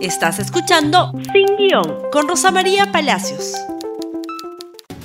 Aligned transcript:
Estás 0.00 0.38
escuchando 0.38 1.12
Sin 1.32 1.56
Guión 1.56 2.08
con 2.12 2.28
Rosa 2.28 2.52
María 2.52 2.92
Palacios. 2.92 3.54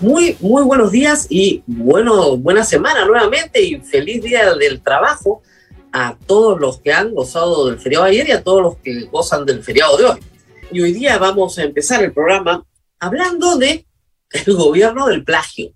Muy, 0.01 0.37
muy 0.39 0.61
buenos 0.61 0.91
días 0.91 1.25
y 1.31 1.63
bueno, 1.65 2.37
buena 2.37 2.63
semana 2.63 3.03
nuevamente 3.03 3.59
y 3.59 3.79
feliz 3.79 4.21
día 4.21 4.53
del 4.53 4.83
trabajo 4.83 5.41
a 5.91 6.15
todos 6.27 6.59
los 6.59 6.79
que 6.79 6.93
han 6.93 7.11
gozado 7.15 7.65
del 7.65 7.79
feriado 7.79 8.05
ayer 8.05 8.29
y 8.29 8.33
a 8.33 8.43
todos 8.43 8.61
los 8.61 8.77
que 8.77 9.05
gozan 9.05 9.47
del 9.47 9.63
feriado 9.63 9.97
de 9.97 10.05
hoy. 10.05 10.19
Y 10.71 10.81
hoy 10.81 10.93
día 10.93 11.17
vamos 11.17 11.57
a 11.57 11.63
empezar 11.63 12.03
el 12.03 12.13
programa 12.13 12.63
hablando 12.99 13.57
de 13.57 13.87
el 14.29 14.53
gobierno 14.53 15.07
del 15.07 15.23
plagio. 15.23 15.73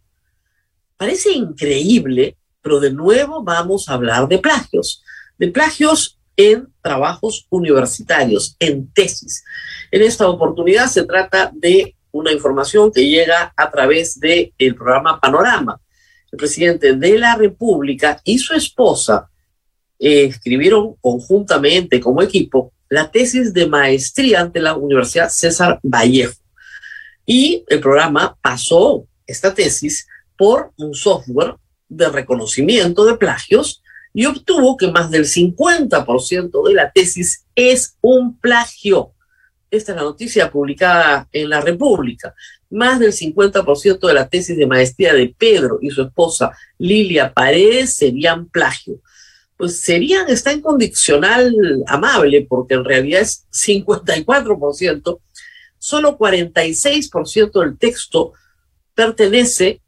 Parece 0.95 1.31
increíble, 1.31 2.37
pero 2.61 2.79
de 2.79 2.93
nuevo 2.93 3.43
vamos 3.43 3.89
a 3.89 3.93
hablar 3.93 4.27
de 4.27 4.37
plagios, 4.37 5.03
de 5.39 5.47
plagios 5.47 6.16
en 6.37 6.67
trabajos 6.81 7.47
universitarios, 7.49 8.55
en 8.59 8.91
tesis. 8.93 9.43
En 9.91 10.03
esta 10.03 10.29
oportunidad 10.29 10.87
se 10.87 11.03
trata 11.03 11.51
de 11.53 11.95
una 12.11 12.31
información 12.31 12.91
que 12.91 13.07
llega 13.07 13.51
a 13.57 13.71
través 13.71 14.19
del 14.19 14.53
el 14.57 14.75
programa 14.75 15.19
Panorama. 15.19 15.81
El 16.31 16.37
presidente 16.37 16.93
de 16.93 17.17
la 17.17 17.35
República 17.35 18.21
y 18.23 18.37
su 18.37 18.53
esposa 18.53 19.29
eh, 19.99 20.25
escribieron 20.25 20.95
conjuntamente 21.01 21.99
como 21.99 22.21
equipo 22.21 22.71
la 22.89 23.09
tesis 23.11 23.53
de 23.53 23.67
maestría 23.67 24.41
ante 24.41 24.61
la 24.61 24.75
Universidad 24.75 25.29
César 25.29 25.79
Vallejo. 25.83 26.39
Y 27.25 27.65
el 27.67 27.81
programa 27.81 28.37
pasó 28.41 29.05
esta 29.25 29.53
tesis 29.53 30.07
por 30.37 30.71
un 30.77 30.93
software 30.93 31.55
de 31.89 32.09
reconocimiento 32.09 33.05
de 33.05 33.17
plagios 33.17 33.81
y 34.17 34.25
obtuvo 34.25 34.77
que 34.77 34.87
más 34.87 35.11
del 35.11 35.25
50% 35.25 36.67
de 36.67 36.73
la 36.73 36.91
tesis 36.91 37.45
es 37.53 37.97
un 38.01 38.35
plagio. 38.39 39.11
Esta 39.69 39.91
es 39.91 39.95
la 39.95 40.01
noticia 40.01 40.49
publicada 40.49 41.29
en 41.31 41.51
La 41.51 41.61
República. 41.61 42.33
Más 42.71 42.99
del 42.99 43.13
50% 43.13 44.07
de 44.07 44.13
la 44.15 44.27
tesis 44.27 44.57
de 44.57 44.65
maestría 44.65 45.13
de 45.13 45.35
Pedro 45.37 45.77
y 45.83 45.91
su 45.91 46.01
esposa 46.01 46.51
Lilia 46.79 47.31
Paredes 47.31 47.93
serían 47.93 48.49
plagio. 48.49 49.01
Pues 49.55 49.81
serían, 49.81 50.27
está 50.29 50.51
en 50.51 50.61
condicional 50.61 51.53
amable, 51.85 52.43
porque 52.49 52.73
en 52.73 52.85
realidad 52.85 53.21
es 53.21 53.45
54%. 53.51 55.19
Solo 55.77 56.17
46% 56.17 57.51
del 57.59 57.77
texto 57.77 58.33
pertenece 58.95 59.79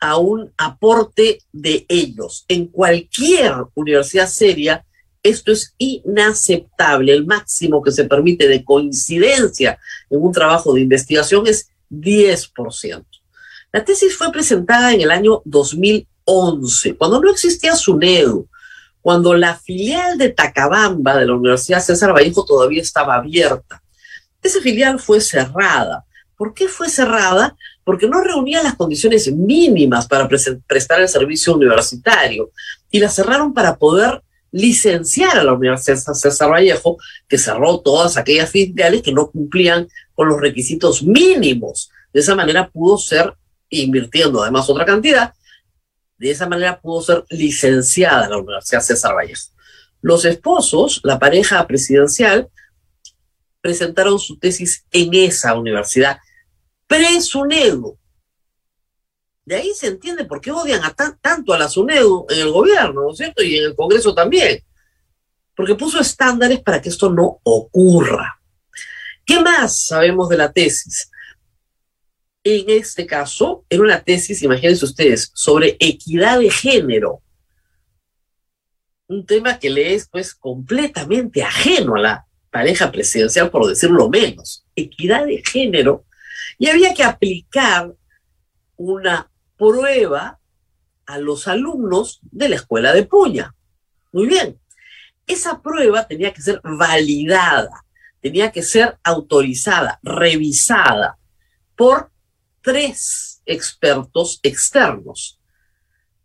a 0.00 0.18
un 0.18 0.52
aporte 0.56 1.38
de 1.52 1.86
ellos. 1.88 2.44
En 2.48 2.66
cualquier 2.66 3.54
universidad 3.74 4.28
seria, 4.28 4.84
esto 5.22 5.52
es 5.52 5.74
inaceptable. 5.78 7.12
El 7.12 7.26
máximo 7.26 7.82
que 7.82 7.92
se 7.92 8.04
permite 8.04 8.48
de 8.48 8.64
coincidencia 8.64 9.78
en 10.10 10.22
un 10.22 10.32
trabajo 10.32 10.72
de 10.72 10.82
investigación 10.82 11.46
es 11.46 11.68
10%. 11.90 13.04
La 13.72 13.84
tesis 13.84 14.16
fue 14.16 14.32
presentada 14.32 14.92
en 14.94 15.00
el 15.00 15.10
año 15.10 15.42
2011, 15.44 16.96
cuando 16.96 17.20
no 17.20 17.30
existía 17.30 17.74
SUNEDU, 17.74 18.48
cuando 19.00 19.34
la 19.34 19.56
filial 19.56 20.18
de 20.18 20.30
Tacabamba 20.30 21.16
de 21.16 21.26
la 21.26 21.34
Universidad 21.34 21.82
César 21.82 22.12
Vallejo 22.12 22.44
todavía 22.44 22.82
estaba 22.82 23.16
abierta. 23.16 23.82
Esa 24.42 24.60
filial 24.60 24.98
fue 24.98 25.20
cerrada. 25.20 26.04
¿Por 26.36 26.54
qué 26.54 26.68
fue 26.68 26.88
cerrada? 26.88 27.56
Porque 27.86 28.08
no 28.08 28.20
reunía 28.20 28.64
las 28.64 28.74
condiciones 28.74 29.32
mínimas 29.32 30.08
para 30.08 30.28
prestar 30.28 31.00
el 31.00 31.08
servicio 31.08 31.54
universitario 31.54 32.50
y 32.90 32.98
la 32.98 33.08
cerraron 33.08 33.54
para 33.54 33.76
poder 33.76 34.24
licenciar 34.50 35.38
a 35.38 35.44
la 35.44 35.52
Universidad 35.52 35.96
César 35.96 36.50
Vallejo, 36.50 36.98
que 37.28 37.38
cerró 37.38 37.78
todas 37.78 38.16
aquellas 38.16 38.50
filiales 38.50 39.02
que 39.02 39.12
no 39.12 39.30
cumplían 39.30 39.86
con 40.14 40.28
los 40.28 40.40
requisitos 40.40 41.04
mínimos. 41.04 41.88
De 42.12 42.18
esa 42.18 42.34
manera 42.34 42.68
pudo 42.68 42.98
ser, 42.98 43.32
invirtiendo 43.68 44.42
además 44.42 44.68
otra 44.68 44.84
cantidad, 44.84 45.32
de 46.18 46.32
esa 46.32 46.48
manera 46.48 46.80
pudo 46.80 47.02
ser 47.02 47.24
licenciada 47.30 48.28
la 48.28 48.38
Universidad 48.38 48.80
César 48.80 49.14
Vallejo. 49.14 49.52
Los 50.02 50.24
esposos, 50.24 51.00
la 51.04 51.20
pareja 51.20 51.64
presidencial, 51.68 52.48
presentaron 53.60 54.18
su 54.18 54.40
tesis 54.40 54.84
en 54.90 55.14
esa 55.14 55.54
universidad 55.54 56.18
pre-SUNEDU. 56.86 57.98
De 59.44 59.54
ahí 59.54 59.72
se 59.74 59.86
entiende 59.86 60.24
por 60.24 60.40
qué 60.40 60.50
odian 60.50 60.82
tanto 61.20 61.52
a 61.52 61.58
la 61.58 61.68
SUNEDU 61.68 62.26
en 62.30 62.40
el 62.40 62.50
gobierno, 62.50 63.02
¿no 63.02 63.12
es 63.12 63.18
cierto? 63.18 63.42
Y 63.42 63.56
en 63.56 63.66
el 63.66 63.76
Congreso 63.76 64.14
también. 64.14 64.60
Porque 65.54 65.76
puso 65.76 66.00
estándares 66.00 66.60
para 66.60 66.82
que 66.82 66.88
esto 66.88 67.10
no 67.10 67.40
ocurra. 67.44 68.40
¿Qué 69.24 69.40
más 69.40 69.82
sabemos 69.82 70.28
de 70.28 70.36
la 70.36 70.52
tesis? 70.52 71.10
En 72.42 72.70
este 72.70 73.06
caso, 73.06 73.64
era 73.68 73.82
una 73.82 74.02
tesis, 74.02 74.42
imagínense 74.42 74.84
ustedes, 74.84 75.30
sobre 75.34 75.76
equidad 75.80 76.38
de 76.38 76.50
género. 76.50 77.22
Un 79.08 79.26
tema 79.26 79.58
que 79.58 79.70
le 79.70 79.94
es 79.94 80.08
pues 80.08 80.34
completamente 80.34 81.42
ajeno 81.42 81.96
a 81.96 82.00
la 82.00 82.26
pareja 82.50 82.90
presidencial, 82.90 83.50
por 83.50 83.68
decirlo 83.68 84.08
menos. 84.08 84.64
Equidad 84.74 85.26
de 85.26 85.42
género 85.44 86.05
y 86.58 86.68
había 86.68 86.94
que 86.94 87.04
aplicar 87.04 87.94
una 88.76 89.30
prueba 89.56 90.38
a 91.06 91.18
los 91.18 91.48
alumnos 91.48 92.20
de 92.22 92.48
la 92.48 92.56
escuela 92.56 92.92
de 92.92 93.04
Puña. 93.04 93.54
Muy 94.12 94.26
bien. 94.26 94.60
Esa 95.26 95.60
prueba 95.60 96.06
tenía 96.06 96.32
que 96.32 96.40
ser 96.40 96.60
validada, 96.62 97.84
tenía 98.20 98.52
que 98.52 98.62
ser 98.62 98.98
autorizada, 99.02 99.98
revisada 100.02 101.18
por 101.74 102.10
tres 102.62 103.42
expertos 103.44 104.40
externos. 104.42 105.40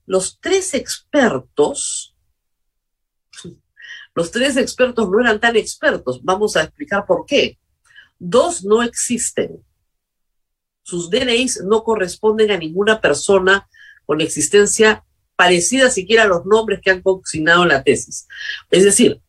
Los 0.06 0.40
tres 0.40 0.74
expertos, 0.74 2.16
los 4.16 4.31
tres 4.31 4.58
expertos 4.58 5.09
no 5.09 5.20
eran 5.20 5.40
tan 5.40 5.56
expertos. 5.56 6.22
Vamos 6.24 6.56
a 6.56 6.64
explicar 6.64 7.06
por 7.06 7.25
qué. 7.25 7.58
Dos 8.20 8.64
no 8.64 8.84
existen 8.84 9.64
sus 10.91 11.09
DNIs 11.09 11.62
no 11.63 11.85
corresponden 11.85 12.52
a 12.52 12.57
ninguna 12.57 13.00
persona 13.00 13.69
con 14.06 14.19
existencia 14.19 15.06
parecida 15.38 15.90
siquiera 15.90 16.24
a 16.24 16.28
los 16.28 16.46
nombres 16.46 16.81
que 16.81 16.91
han 16.91 17.02
consignado 17.02 17.63
en 17.63 17.69
la 17.69 17.81
tesis. 17.81 18.28
Es 18.69 18.84
decir, 18.84 19.22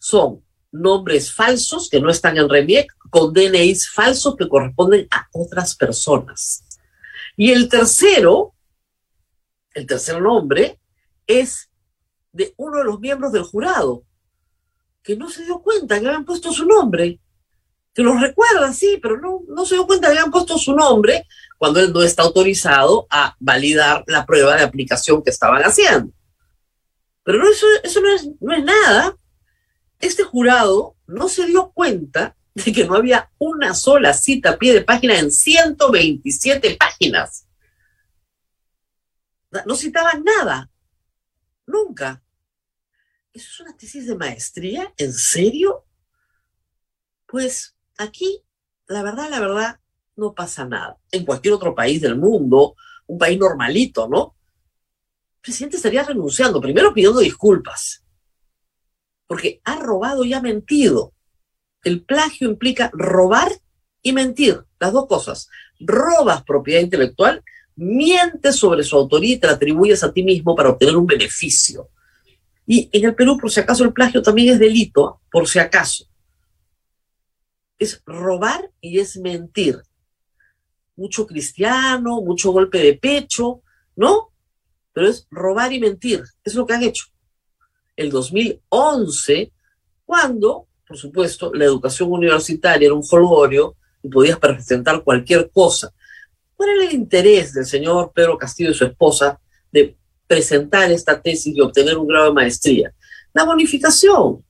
son 0.00 0.44
nombres 0.72 1.32
falsos 1.32 1.88
que 1.88 2.00
no 2.00 2.10
están 2.10 2.36
en 2.36 2.48
REMIEC 2.48 2.92
con 3.10 3.32
DNIs 3.32 3.90
falsos 3.90 4.34
que 4.36 4.48
corresponden 4.48 5.06
a 5.12 5.28
otras 5.32 5.76
personas. 5.76 6.64
Y 7.36 7.52
el 7.52 7.68
tercero, 7.68 8.54
el 9.74 9.86
tercer 9.86 10.20
nombre, 10.20 10.80
es 11.28 11.70
de 12.32 12.54
uno 12.56 12.78
de 12.78 12.84
los 12.84 12.98
miembros 12.98 13.30
del 13.30 13.44
jurado, 13.44 14.02
que 15.00 15.14
no 15.14 15.30
se 15.30 15.44
dio 15.44 15.60
cuenta 15.62 16.00
que 16.00 16.08
habían 16.08 16.24
puesto 16.24 16.52
su 16.52 16.66
nombre 16.66 17.20
que 17.98 18.04
los 18.04 18.20
recuerda, 18.20 18.72
sí, 18.72 19.00
pero 19.02 19.18
no, 19.18 19.40
no 19.48 19.66
se 19.66 19.74
dio 19.74 19.84
cuenta 19.84 20.06
que 20.06 20.16
habían 20.16 20.30
puesto 20.30 20.56
su 20.56 20.72
nombre 20.72 21.26
cuando 21.56 21.80
él 21.80 21.92
no 21.92 22.04
está 22.04 22.22
autorizado 22.22 23.08
a 23.10 23.34
validar 23.40 24.04
la 24.06 24.24
prueba 24.24 24.54
de 24.54 24.62
aplicación 24.62 25.20
que 25.20 25.30
estaban 25.30 25.62
haciendo. 25.62 26.12
Pero 27.24 27.42
eso, 27.50 27.66
eso 27.82 28.00
no, 28.00 28.14
es, 28.14 28.28
no 28.40 28.54
es 28.54 28.62
nada. 28.62 29.16
Este 29.98 30.22
jurado 30.22 30.94
no 31.08 31.28
se 31.28 31.46
dio 31.46 31.72
cuenta 31.72 32.36
de 32.54 32.72
que 32.72 32.84
no 32.86 32.94
había 32.94 33.32
una 33.36 33.74
sola 33.74 34.14
cita 34.14 34.50
a 34.50 34.58
pie 34.58 34.74
de 34.74 34.82
página 34.82 35.18
en 35.18 35.32
127 35.32 36.76
páginas. 36.76 37.48
No 39.66 39.74
citaban 39.74 40.22
nada. 40.22 40.70
Nunca. 41.66 42.22
¿Eso 43.32 43.48
es 43.50 43.58
una 43.58 43.76
tesis 43.76 44.06
de 44.06 44.14
maestría? 44.14 44.94
¿En 44.98 45.12
serio? 45.12 45.84
Pues 47.26 47.74
Aquí, 47.98 48.44
la 48.86 49.02
verdad, 49.02 49.28
la 49.28 49.40
verdad, 49.40 49.80
no 50.16 50.32
pasa 50.32 50.64
nada. 50.64 50.96
En 51.10 51.24
cualquier 51.24 51.54
otro 51.54 51.74
país 51.74 52.00
del 52.00 52.16
mundo, 52.16 52.76
un 53.08 53.18
país 53.18 53.36
normalito, 53.38 54.08
¿no? 54.08 54.36
El 55.36 55.42
presidente 55.42 55.76
estaría 55.76 56.04
renunciando, 56.04 56.60
primero 56.60 56.94
pidiendo 56.94 57.18
disculpas, 57.18 58.04
porque 59.26 59.60
ha 59.64 59.76
robado 59.80 60.24
y 60.24 60.32
ha 60.32 60.40
mentido. 60.40 61.12
El 61.82 62.04
plagio 62.04 62.48
implica 62.48 62.90
robar 62.92 63.50
y 64.02 64.12
mentir, 64.12 64.64
las 64.78 64.92
dos 64.92 65.06
cosas. 65.06 65.48
Robas 65.80 66.44
propiedad 66.44 66.80
intelectual, 66.80 67.42
mientes 67.74 68.56
sobre 68.56 68.84
su 68.84 68.96
autoría 68.96 69.34
y 69.34 69.38
te 69.38 69.48
la 69.48 69.54
atribuyes 69.54 70.04
a 70.04 70.12
ti 70.12 70.22
mismo 70.22 70.54
para 70.54 70.70
obtener 70.70 70.96
un 70.96 71.06
beneficio. 71.06 71.88
Y 72.64 72.88
en 72.92 73.06
el 73.06 73.14
Perú, 73.16 73.38
por 73.40 73.50
si 73.50 73.58
acaso, 73.58 73.82
el 73.82 73.92
plagio 73.92 74.22
también 74.22 74.52
es 74.52 74.60
delito, 74.60 75.20
por 75.32 75.48
si 75.48 75.58
acaso 75.58 76.07
es 77.78 78.02
robar 78.04 78.70
y 78.80 78.98
es 78.98 79.16
mentir. 79.16 79.82
Mucho 80.96 81.26
cristiano, 81.26 82.20
mucho 82.20 82.50
golpe 82.52 82.78
de 82.78 82.94
pecho, 82.94 83.62
¿no? 83.96 84.32
Pero 84.92 85.08
es 85.08 85.26
robar 85.30 85.72
y 85.72 85.80
mentir. 85.80 86.22
Es 86.42 86.54
lo 86.54 86.66
que 86.66 86.74
han 86.74 86.82
hecho. 86.82 87.06
El 87.96 88.10
2011, 88.10 89.52
cuando 90.04 90.68
por 90.88 90.96
supuesto, 90.96 91.52
la 91.52 91.66
educación 91.66 92.10
universitaria 92.10 92.86
era 92.86 92.94
un 92.94 93.02
jolgorio 93.02 93.76
y 94.02 94.08
podías 94.08 94.38
presentar 94.38 95.04
cualquier 95.04 95.50
cosa. 95.50 95.92
¿Cuál 96.56 96.70
era 96.70 96.84
el 96.84 96.94
interés 96.94 97.52
del 97.52 97.66
señor 97.66 98.10
Pedro 98.14 98.38
Castillo 98.38 98.70
y 98.70 98.74
su 98.74 98.86
esposa 98.86 99.38
de 99.70 99.96
presentar 100.26 100.90
esta 100.90 101.20
tesis 101.20 101.54
y 101.54 101.60
obtener 101.60 101.98
un 101.98 102.06
grado 102.06 102.26
de 102.26 102.32
maestría? 102.32 102.94
La 103.34 103.44
bonificación 103.44 104.42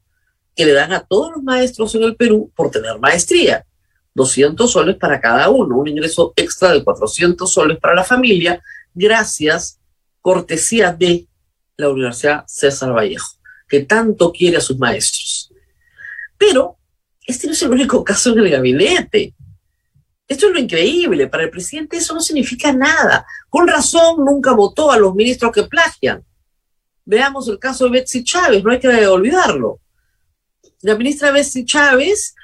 que 0.58 0.66
le 0.66 0.72
dan 0.72 0.92
a 0.92 1.06
todos 1.06 1.30
los 1.36 1.42
maestros 1.44 1.94
en 1.94 2.02
el 2.02 2.16
Perú 2.16 2.50
por 2.56 2.68
tener 2.68 2.98
maestría. 2.98 3.64
200 4.12 4.68
soles 4.68 4.96
para 4.96 5.20
cada 5.20 5.48
uno, 5.50 5.78
un 5.78 5.86
ingreso 5.86 6.32
extra 6.34 6.72
de 6.72 6.82
400 6.82 7.52
soles 7.52 7.78
para 7.78 7.94
la 7.94 8.02
familia, 8.02 8.60
gracias, 8.92 9.78
cortesía 10.20 10.92
de 10.92 11.28
la 11.76 11.90
Universidad 11.90 12.42
César 12.48 12.92
Vallejo, 12.92 13.36
que 13.68 13.84
tanto 13.84 14.32
quiere 14.32 14.56
a 14.56 14.60
sus 14.60 14.76
maestros. 14.78 15.52
Pero 16.36 16.76
este 17.24 17.46
no 17.46 17.52
es 17.52 17.62
el 17.62 17.70
único 17.70 18.02
caso 18.02 18.32
en 18.32 18.40
el 18.40 18.50
gabinete. 18.50 19.34
Esto 20.26 20.48
es 20.48 20.52
lo 20.54 20.58
increíble. 20.58 21.28
Para 21.28 21.44
el 21.44 21.50
presidente 21.50 21.98
eso 21.98 22.14
no 22.14 22.20
significa 22.20 22.72
nada. 22.72 23.24
Con 23.48 23.68
razón 23.68 24.24
nunca 24.24 24.50
votó 24.54 24.90
a 24.90 24.98
los 24.98 25.14
ministros 25.14 25.52
que 25.52 25.62
plagian. 25.62 26.24
Veamos 27.04 27.46
el 27.46 27.60
caso 27.60 27.84
de 27.84 27.92
Betsy 27.92 28.24
Chávez, 28.24 28.64
no 28.64 28.72
hay 28.72 28.80
que 28.80 29.06
olvidarlo. 29.06 29.78
La 30.82 30.96
ministra 30.96 31.32
Betsy 31.32 31.64
Chávez 31.64 32.34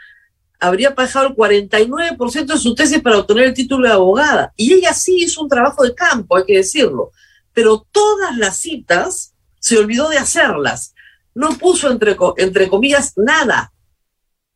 habría 0.59 0.95
pagado 0.95 1.29
el 1.29 1.35
49% 1.35 2.47
de 2.47 2.59
su 2.59 2.75
tesis 2.75 3.01
para 3.01 3.19
obtener 3.19 3.45
el 3.45 3.55
título 3.55 3.87
de 3.87 3.95
abogada. 3.95 4.53
Y 4.57 4.73
ella 4.73 4.93
sí 4.93 5.23
hizo 5.23 5.43
un 5.43 5.49
trabajo 5.49 5.85
de 5.85 5.95
campo, 5.95 6.37
hay 6.37 6.45
que 6.45 6.57
decirlo. 6.57 7.13
Pero 7.53 7.87
todas 7.93 8.37
las 8.37 8.57
citas 8.57 9.35
se 9.61 9.79
olvidó 9.79 10.09
de 10.09 10.19
hacerlas. 10.19 10.95
No 11.35 11.51
puso 11.59 11.91
entre, 11.91 12.17
entre 12.39 12.69
comillas 12.69 13.13
nada. 13.17 13.73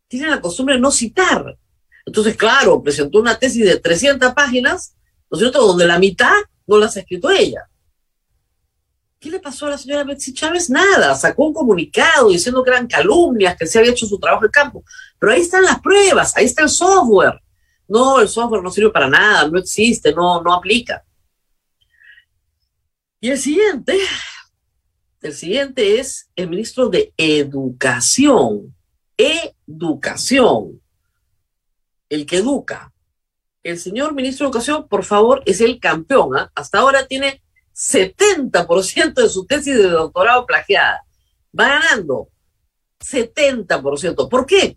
Tiene 0.08 0.28
la 0.28 0.40
costumbre 0.40 0.76
de 0.76 0.80
no 0.80 0.90
citar. 0.90 1.56
Entonces, 2.06 2.36
claro, 2.36 2.82
presentó 2.82 3.18
una 3.18 3.38
tesis 3.38 3.64
de 3.64 3.78
300 3.78 4.32
páginas, 4.32 4.94
¿no 5.30 5.36
es 5.36 5.40
cierto?, 5.40 5.66
donde 5.66 5.86
la 5.86 5.98
mitad 5.98 6.34
no 6.66 6.78
las 6.78 6.96
ha 6.96 7.00
escrito 7.00 7.30
ella. 7.30 7.68
¿Qué 9.20 9.30
le 9.30 9.40
pasó 9.40 9.66
a 9.66 9.70
la 9.70 9.78
señora 9.78 10.04
Betsy 10.04 10.32
Chávez? 10.32 10.70
Nada, 10.70 11.14
sacó 11.16 11.46
un 11.46 11.54
comunicado 11.54 12.28
diciendo 12.28 12.62
que 12.62 12.70
eran 12.70 12.86
calumnias, 12.86 13.56
que 13.56 13.66
se 13.66 13.78
había 13.78 13.90
hecho 13.90 14.06
su 14.06 14.18
trabajo 14.18 14.44
de 14.44 14.50
campo. 14.50 14.84
Pero 15.18 15.32
ahí 15.32 15.40
están 15.40 15.64
las 15.64 15.80
pruebas, 15.80 16.36
ahí 16.36 16.44
está 16.44 16.62
el 16.62 16.68
software. 16.68 17.40
No, 17.88 18.20
el 18.20 18.28
software 18.28 18.62
no 18.62 18.70
sirve 18.70 18.90
para 18.90 19.08
nada, 19.08 19.48
no 19.48 19.58
existe, 19.58 20.12
no, 20.12 20.40
no 20.40 20.54
aplica. 20.54 21.04
Y 23.20 23.30
el 23.30 23.38
siguiente, 23.38 23.98
el 25.20 25.34
siguiente 25.34 25.98
es 25.98 26.30
el 26.36 26.48
ministro 26.48 26.88
de 26.88 27.12
Educación. 27.16 28.76
Educación. 29.16 30.80
El 32.08 32.24
que 32.24 32.36
educa. 32.36 32.92
El 33.64 33.80
señor 33.80 34.14
ministro 34.14 34.46
de 34.46 34.50
Educación, 34.50 34.86
por 34.86 35.04
favor, 35.04 35.42
es 35.44 35.60
el 35.60 35.80
campeón. 35.80 36.36
¿ah? 36.36 36.52
Hasta 36.54 36.78
ahora 36.78 37.08
tiene 37.08 37.42
70% 37.78 39.14
de 39.14 39.28
su 39.28 39.46
tesis 39.46 39.76
de 39.76 39.88
doctorado 39.88 40.44
plagiada. 40.46 41.04
Va 41.58 41.68
ganando 41.68 42.28
70%. 43.00 44.28
¿Por 44.28 44.46
qué? 44.46 44.76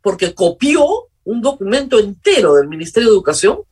Porque 0.00 0.34
copió 0.34 1.08
un 1.24 1.42
documento 1.42 1.98
entero 1.98 2.54
del 2.54 2.68
Ministerio 2.68 3.08
de 3.08 3.14
Educación 3.14 3.62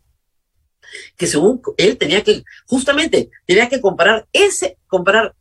que 1.17 1.27
según 1.27 1.61
él 1.77 1.99
tenía 1.99 2.25
que, 2.25 2.43
justamente, 2.67 3.31
tenía 3.47 3.69
que 3.69 3.81
comparar 3.81 4.27
ese, 4.33 4.79
comparar 4.87 5.35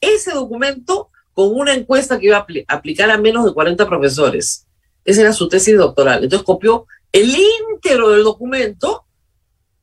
ese 0.00 0.32
documento 0.32 1.10
con 1.32 1.54
una 1.54 1.74
encuesta 1.74 2.18
que 2.18 2.26
iba 2.26 2.36
a 2.38 2.46
aplicar 2.68 3.10
a 3.10 3.18
menos 3.18 3.44
de 3.44 3.52
40 3.52 3.88
profesores. 3.88 4.66
Esa 5.04 5.22
era 5.22 5.32
su 5.32 5.48
tesis 5.48 5.76
doctoral. 5.76 6.22
Entonces 6.22 6.46
copió 6.46 6.86
el 7.12 7.34
íntegro 7.70 8.10
del 8.10 8.22
documento, 8.22 9.04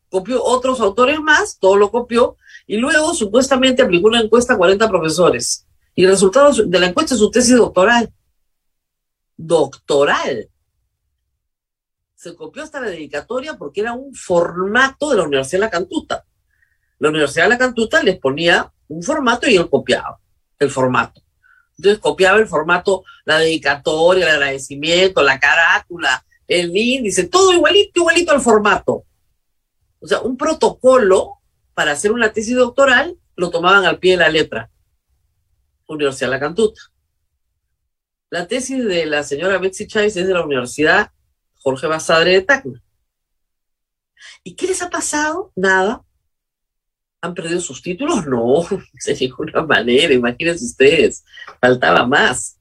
copió 0.09 0.43
otros 0.43 0.79
autores 0.79 1.19
más, 1.19 1.59
todo 1.59 1.75
lo 1.75 1.91
copió, 1.91 2.37
y 2.67 2.77
luego 2.77 3.13
supuestamente 3.13 3.81
aplicó 3.81 4.07
una 4.07 4.21
encuesta 4.21 4.53
a 4.53 4.57
40 4.57 4.87
profesores. 4.89 5.65
Y 5.95 6.05
el 6.05 6.11
resultado 6.11 6.53
de 6.53 6.79
la 6.79 6.87
encuesta 6.87 7.15
es 7.15 7.19
su 7.19 7.29
tesis 7.29 7.55
doctoral. 7.55 8.11
Doctoral. 9.35 10.49
Se 12.15 12.35
copió 12.35 12.63
hasta 12.63 12.79
la 12.79 12.89
dedicatoria 12.89 13.57
porque 13.57 13.81
era 13.81 13.93
un 13.93 14.13
formato 14.13 15.09
de 15.09 15.17
la 15.17 15.23
Universidad 15.23 15.59
de 15.59 15.65
la 15.65 15.71
Cantuta. 15.71 16.25
La 16.99 17.09
Universidad 17.09 17.45
de 17.45 17.49
la 17.49 17.57
Cantuta 17.57 18.03
les 18.03 18.19
ponía 18.19 18.71
un 18.87 19.01
formato 19.01 19.49
y 19.49 19.55
él 19.55 19.69
copiaba 19.69 20.19
el 20.59 20.69
formato. 20.69 21.21
Entonces 21.77 21.99
copiaba 21.99 22.37
el 22.37 22.47
formato, 22.47 23.03
la 23.25 23.39
dedicatoria, 23.39 24.25
el 24.25 24.35
agradecimiento, 24.35 25.23
la 25.23 25.39
carátula, 25.39 26.23
el 26.47 26.75
índice, 26.75 27.27
todo 27.27 27.53
igualito, 27.53 28.01
igualito 28.01 28.31
al 28.31 28.41
formato. 28.41 29.05
O 29.99 30.07
sea, 30.07 30.21
un 30.21 30.37
protocolo 30.37 31.40
para 31.73 31.91
hacer 31.91 32.11
una 32.11 32.31
tesis 32.31 32.55
doctoral 32.55 33.17
lo 33.35 33.49
tomaban 33.49 33.85
al 33.85 33.99
pie 33.99 34.11
de 34.11 34.17
la 34.17 34.29
letra. 34.29 34.69
Universidad 35.87 36.29
la 36.29 36.39
Cantuta. 36.39 36.81
La 38.29 38.47
tesis 38.47 38.85
de 38.85 39.05
la 39.05 39.23
señora 39.23 39.57
Betsy 39.57 39.87
Chávez 39.87 40.15
es 40.15 40.27
de 40.27 40.33
la 40.33 40.45
Universidad 40.45 41.11
Jorge 41.55 41.87
Basadre 41.87 42.31
de 42.31 42.41
Tacna. 42.41 42.81
¿Y 44.43 44.55
qué 44.55 44.67
les 44.67 44.81
ha 44.81 44.89
pasado? 44.89 45.51
Nada. 45.55 46.03
¿Han 47.21 47.35
perdido 47.35 47.59
sus 47.59 47.81
títulos? 47.81 48.25
No, 48.25 48.65
de 49.05 49.15
ninguna 49.19 49.61
manera, 49.63 50.13
imagínense 50.13 50.65
ustedes, 50.65 51.23
faltaba 51.59 52.05
más. 52.05 52.57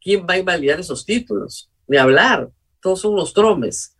¿Quién 0.00 0.26
va 0.28 0.34
a 0.34 0.38
invalidar 0.38 0.80
esos 0.80 1.04
títulos? 1.04 1.70
Ni 1.86 1.96
hablar, 1.96 2.50
todos 2.80 3.00
son 3.00 3.14
unos 3.14 3.32
tromes. 3.32 3.96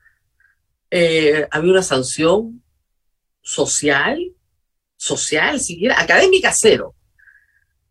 Eh, 0.91 1.47
había 1.51 1.73
una 1.73 1.83
sanción 1.83 2.63
social, 3.43 4.35
social, 4.97 5.61
siquiera, 5.61 6.01
académica 6.01 6.53
cero. 6.53 6.95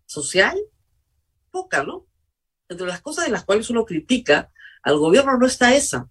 Social, 0.05 0.57
poca, 1.51 1.83
¿no? 1.83 2.07
Entre 2.67 2.87
las 2.87 3.01
cosas 3.01 3.25
de 3.25 3.31
las 3.31 3.45
cuales 3.45 3.69
uno 3.69 3.85
critica 3.85 4.51
al 4.83 4.97
gobierno 4.97 5.37
no 5.37 5.45
está 5.45 5.75
esa. 5.75 6.09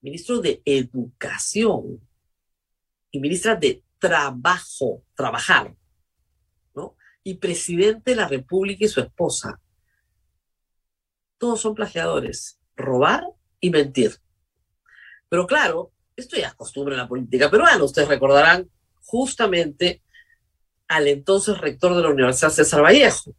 Ministro 0.00 0.40
de 0.40 0.62
Educación 0.64 2.06
y 3.10 3.20
ministra 3.20 3.56
de 3.56 3.82
Trabajo, 3.98 5.02
trabajar, 5.14 5.74
¿no? 6.74 6.96
Y 7.24 7.34
presidente 7.34 8.10
de 8.10 8.16
la 8.16 8.28
República 8.28 8.84
y 8.84 8.88
su 8.88 9.00
esposa. 9.00 9.58
Todos 11.38 11.62
son 11.62 11.74
plagiadores, 11.74 12.60
robar 12.76 13.24
y 13.58 13.70
mentir. 13.70 14.20
Pero 15.30 15.46
claro, 15.46 15.92
esto 16.16 16.36
ya 16.36 16.48
es 16.48 16.54
costumbre 16.54 16.94
en 16.94 17.00
la 17.00 17.08
política 17.08 17.50
peruana. 17.50 17.84
Ustedes 17.84 18.08
recordarán 18.08 18.68
justamente 19.02 20.02
al 20.88 21.06
entonces 21.08 21.58
rector 21.58 21.94
de 21.94 22.02
la 22.02 22.10
Universidad 22.10 22.50
César 22.50 22.82
Vallejo, 22.82 23.34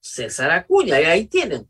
César 0.00 0.50
Acuña, 0.50 1.00
y 1.00 1.04
ahí 1.04 1.26
tienen. 1.26 1.68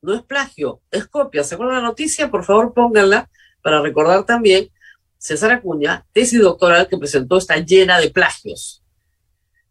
No 0.00 0.14
es 0.14 0.22
plagio, 0.22 0.80
es 0.90 1.06
copia. 1.06 1.44
¿Se 1.44 1.54
acuerdan 1.54 1.82
la 1.82 1.88
noticia? 1.88 2.30
Por 2.30 2.44
favor, 2.44 2.72
pónganla 2.72 3.28
para 3.62 3.82
recordar 3.82 4.24
también. 4.24 4.70
César 5.18 5.50
Acuña, 5.50 6.06
tesis 6.12 6.40
doctoral 6.40 6.88
que 6.88 6.96
presentó, 6.96 7.38
está 7.38 7.56
llena 7.56 7.98
de 8.00 8.10
plagios. 8.10 8.82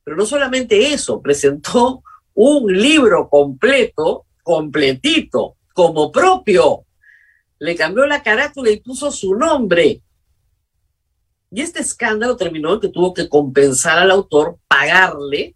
Pero 0.03 0.17
no 0.17 0.25
solamente 0.25 0.93
eso, 0.93 1.21
presentó 1.21 2.03
un 2.33 2.71
libro 2.71 3.29
completo, 3.29 4.25
completito, 4.43 5.55
como 5.73 6.11
propio, 6.11 6.86
le 7.59 7.75
cambió 7.75 8.05
la 8.05 8.23
carátula 8.23 8.69
y 8.69 8.79
puso 8.79 9.11
su 9.11 9.35
nombre. 9.35 10.01
Y 11.51 11.61
este 11.61 11.79
escándalo 11.79 12.35
terminó 12.35 12.73
en 12.73 12.79
que 12.81 12.89
tuvo 12.89 13.13
que 13.13 13.29
compensar 13.29 13.97
al 13.99 14.11
autor, 14.11 14.57
pagarle, 14.67 15.55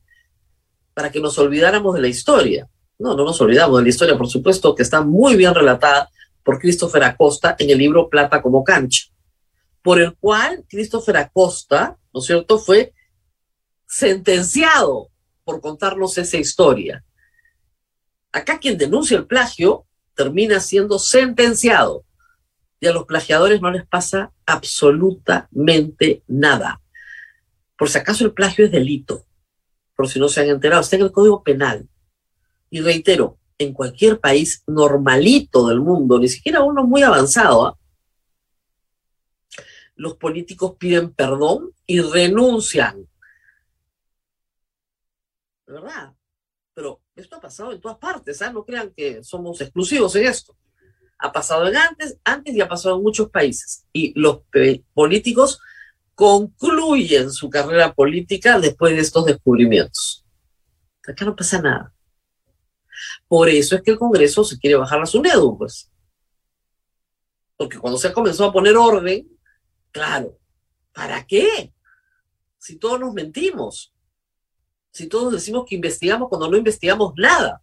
para 0.93 1.12
que 1.12 1.20
nos 1.20 1.38
olvidáramos 1.38 1.96
de 1.96 2.01
la 2.01 2.08
historia. 2.08 2.67
No, 2.98 3.15
no 3.15 3.24
nos 3.25 3.39
olvidamos 3.41 3.77
de 3.77 3.84
la 3.84 3.89
historia, 3.89 4.17
por 4.17 4.29
supuesto, 4.29 4.75
que 4.75 4.84
está 4.84 5.01
muy 5.01 5.36
bien 5.36 5.53
relatada 5.53 6.10
por 6.43 6.60
Christopher 6.60 7.03
Acosta 7.03 7.55
en 7.58 7.70
el 7.70 7.77
libro 7.77 8.10
Plata 8.10 8.41
como 8.41 8.63
cancha, 8.63 9.08
por 9.81 10.00
el 10.00 10.15
cual 10.15 10.63
Christopher 10.70 11.17
Acosta, 11.17 11.98
¿no 12.13 12.20
es 12.20 12.25
cierto?, 12.25 12.58
fue 12.58 12.93
sentenciado 13.88 15.10
por 15.43 15.62
contarnos 15.62 16.17
esa 16.17 16.38
historia. 16.38 17.03
Acá 18.31 18.60
quien 18.60 18.77
denuncia 18.77 19.17
el 19.17 19.25
plagio 19.25 19.86
termina 20.15 20.59
siendo 20.59 20.99
sentenciado. 20.99 22.05
Y 22.79 22.87
a 22.87 22.93
los 22.93 23.05
plagiadores 23.05 23.61
no 23.61 23.71
les 23.71 23.85
pasa 23.85 24.31
absolutamente 24.45 26.23
nada. 26.27 26.81
Por 27.77 27.89
si 27.89 27.97
acaso 27.97 28.25
el 28.25 28.33
plagio 28.33 28.65
es 28.65 28.71
delito, 28.71 29.25
por 29.95 30.07
si 30.07 30.19
no 30.19 30.29
se 30.29 30.41
han 30.41 30.49
enterado, 30.49 30.81
está 30.81 30.95
en 30.95 31.03
el 31.03 31.11
Código 31.11 31.43
Penal. 31.43 31.87
Y 32.69 32.81
reitero, 32.81 33.37
en 33.57 33.73
cualquier 33.73 34.19
país 34.19 34.63
normalito 34.65 35.67
del 35.67 35.79
mundo, 35.79 36.17
ni 36.19 36.27
siquiera 36.27 36.63
uno 36.63 36.83
muy 36.83 37.03
avanzado, 37.03 37.67
¿ah? 37.67 37.77
los 39.95 40.15
políticos 40.17 40.75
piden 40.79 41.13
perdón 41.13 41.71
y 41.85 42.01
renuncian. 42.01 43.07
¿De 45.67 45.73
verdad? 45.73 46.15
Pero 46.73 47.01
Esto 47.15 47.35
ha 47.35 47.41
pasado 47.41 47.71
en 47.73 47.81
todas 47.81 47.97
partes, 47.97 48.41
¿ah? 48.41 48.51
no 48.51 48.63
crean 48.63 48.91
que 48.95 49.23
somos 49.23 49.59
exclusivos 49.61 50.15
en 50.15 50.25
esto. 50.27 50.55
Ha 51.19 51.31
pasado 51.31 51.67
en 51.67 51.77
antes, 51.77 52.17
antes 52.23 52.55
y 52.55 52.61
ha 52.61 52.67
pasado 52.67 52.95
en 52.95 53.03
muchos 53.03 53.29
países. 53.29 53.85
Y 53.93 54.17
los 54.19 54.39
políticos 54.93 55.59
concluyen 56.15 57.31
su 57.31 57.49
carrera 57.49 57.93
política 57.93 58.59
después 58.59 58.95
de 58.95 59.01
estos 59.01 59.25
descubrimientos. 59.25 60.25
Acá 61.07 61.25
no 61.25 61.35
pasa 61.35 61.61
nada. 61.61 61.93
Por 63.27 63.49
eso 63.49 63.75
es 63.75 63.81
que 63.81 63.91
el 63.91 63.99
Congreso 63.99 64.43
se 64.43 64.57
quiere 64.57 64.75
bajar 64.75 64.99
la 64.99 65.05
SUNEDU, 65.05 65.57
pues. 65.57 65.91
Porque 67.57 67.77
cuando 67.77 67.99
se 67.99 68.07
ha 68.07 68.13
comenzado 68.13 68.49
a 68.49 68.53
poner 68.53 68.75
orden, 68.75 69.27
claro, 69.91 70.37
¿para 70.93 71.25
qué? 71.25 71.73
Si 72.57 72.77
todos 72.77 72.99
nos 72.99 73.13
mentimos, 73.13 73.90
si 74.91 75.07
todos 75.07 75.31
decimos 75.33 75.65
que 75.67 75.75
investigamos 75.75 76.29
cuando 76.29 76.50
no 76.50 76.57
investigamos 76.57 77.13
nada. 77.15 77.62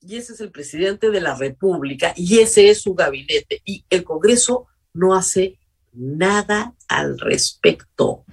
Y 0.00 0.16
ese 0.16 0.32
es 0.32 0.40
el 0.40 0.50
presidente 0.50 1.10
de 1.10 1.20
la 1.20 1.34
República 1.34 2.12
y 2.16 2.38
ese 2.38 2.70
es 2.70 2.82
su 2.82 2.94
gabinete. 2.94 3.60
Y 3.64 3.84
el 3.90 4.04
Congreso 4.04 4.66
no 4.92 5.14
hace 5.14 5.58
nada 5.92 6.74
al 6.88 7.18
respecto. 7.18 8.24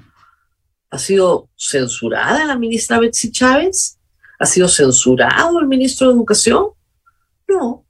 ¿Ha 0.90 1.00
sido 1.00 1.50
censurada 1.58 2.46
la 2.46 2.58
ministra 2.58 3.00
Betsy 3.00 3.32
Chávez? 3.32 4.00
¿Ha 4.40 4.46
sido 4.46 4.68
censurado 4.68 5.60
el 5.60 5.68
ministro 5.68 6.08
de 6.08 6.14
Educación? 6.14 6.72
No. 7.48 7.86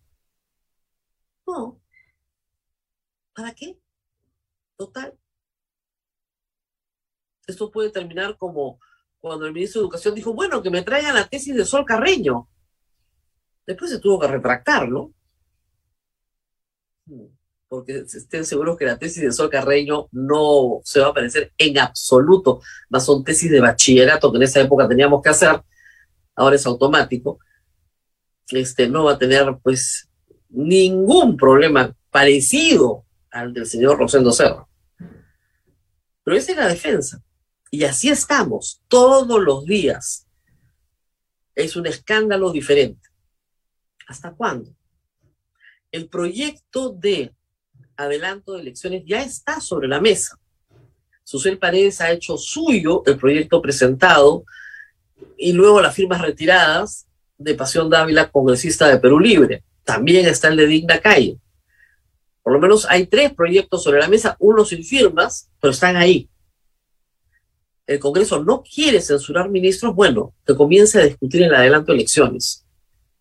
No. 1.45 1.81
¿Para 3.33 3.53
qué? 3.53 3.77
Total. 4.77 5.17
Esto 7.45 7.69
puede 7.69 7.89
terminar 7.89 8.37
como 8.37 8.79
cuando 9.23 9.45
el 9.45 9.53
ministro 9.53 9.79
de 9.79 9.85
Educación 9.85 10.15
dijo, 10.15 10.33
bueno, 10.33 10.61
que 10.61 10.69
me 10.69 10.81
traigan 10.81 11.15
la 11.15 11.25
tesis 11.25 11.55
de 11.55 11.63
Sol 11.63 11.85
Carreño. 11.85 12.49
Después 13.65 13.89
se 13.89 13.99
tuvo 13.99 14.19
que 14.19 14.27
retractar, 14.27 14.89
¿no? 14.89 15.13
Porque 17.69 17.99
estén 17.99 18.43
seguros 18.43 18.77
que 18.77 18.83
la 18.83 18.99
tesis 18.99 19.23
de 19.23 19.31
Sol 19.31 19.49
Carreño 19.49 20.09
no 20.11 20.81
se 20.83 20.99
va 20.99 21.05
a 21.05 21.09
aparecer 21.11 21.53
en 21.57 21.79
absoluto. 21.79 22.59
Más 22.89 23.05
son 23.05 23.23
tesis 23.23 23.49
de 23.49 23.61
bachillerato 23.61 24.29
que 24.29 24.35
en 24.35 24.43
esa 24.43 24.59
época 24.59 24.89
teníamos 24.89 25.21
que 25.21 25.29
hacer, 25.29 25.63
ahora 26.35 26.57
es 26.57 26.65
automático. 26.65 27.39
Este 28.49 28.89
no 28.89 29.05
va 29.05 29.13
a 29.13 29.17
tener, 29.17 29.57
pues, 29.63 30.09
ningún 30.49 31.37
problema 31.37 31.95
parecido 32.11 33.05
al 33.31 33.53
del 33.53 33.67
señor 33.67 33.97
Rosendo 33.97 34.33
Serra. 34.33 34.67
Pero 36.25 36.35
esa 36.35 36.51
es 36.51 36.57
la 36.57 36.67
defensa. 36.67 37.23
Y 37.73 37.85
así 37.85 38.09
estamos 38.09 38.83
todos 38.87 39.41
los 39.41 39.65
días. 39.65 40.27
Es 41.55 41.75
un 41.75 41.87
escándalo 41.87 42.51
diferente. 42.51 43.09
¿Hasta 44.07 44.31
cuándo? 44.31 44.69
El 45.91 46.07
proyecto 46.07 46.91
de 46.91 47.33
adelanto 47.97 48.53
de 48.53 48.61
elecciones 48.61 49.01
ya 49.07 49.23
está 49.23 49.59
sobre 49.59 49.87
la 49.87 49.99
mesa. 49.99 50.37
Susel 51.23 51.57
Paredes 51.57 51.99
ha 51.99 52.11
hecho 52.11 52.37
suyo 52.37 53.01
el 53.07 53.17
proyecto 53.17 53.59
presentado 53.59 54.45
y 55.35 55.51
luego 55.53 55.81
las 55.81 55.95
firmas 55.95 56.21
retiradas 56.21 57.07
de 57.39 57.55
Pasión 57.55 57.89
Dávila, 57.89 58.29
congresista 58.29 58.87
de 58.87 58.99
Perú 58.99 59.19
Libre. 59.19 59.63
También 59.83 60.27
está 60.27 60.49
el 60.49 60.57
de 60.57 60.67
Digna 60.67 60.99
Calle. 60.99 61.39
Por 62.43 62.53
lo 62.53 62.59
menos 62.59 62.85
hay 62.87 63.07
tres 63.07 63.33
proyectos 63.33 63.83
sobre 63.83 63.99
la 63.99 64.09
mesa, 64.09 64.37
uno 64.37 64.63
sin 64.63 64.83
firmas, 64.83 65.49
pero 65.59 65.71
están 65.71 65.95
ahí 65.95 66.29
el 67.93 67.99
Congreso 67.99 68.43
no 68.43 68.63
quiere 68.63 69.01
censurar 69.01 69.49
ministros, 69.49 69.95
bueno, 69.95 70.33
que 70.45 70.55
comience 70.55 70.99
a 70.99 71.05
discutir 71.05 71.41
en 71.41 71.49
el 71.49 71.55
adelanto 71.55 71.91
de 71.91 71.99
elecciones 71.99 72.65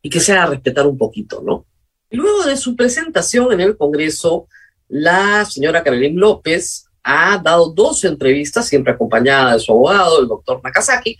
y 0.02 0.10
que 0.10 0.20
se 0.20 0.32
haga 0.32 0.46
respetar 0.46 0.86
un 0.86 0.98
poquito, 0.98 1.42
¿no? 1.44 1.66
luego 2.10 2.44
de 2.44 2.56
su 2.56 2.76
presentación 2.76 3.52
en 3.52 3.60
el 3.60 3.76
Congreso, 3.76 4.46
la 4.88 5.44
señora 5.46 5.82
Carolina 5.82 6.20
López 6.20 6.86
ha 7.02 7.38
dado 7.38 7.72
dos 7.72 8.04
entrevistas, 8.04 8.68
siempre 8.68 8.92
acompañada 8.92 9.54
de 9.54 9.60
su 9.60 9.72
abogado, 9.72 10.20
el 10.20 10.28
doctor 10.28 10.60
Nakazaki, 10.62 11.16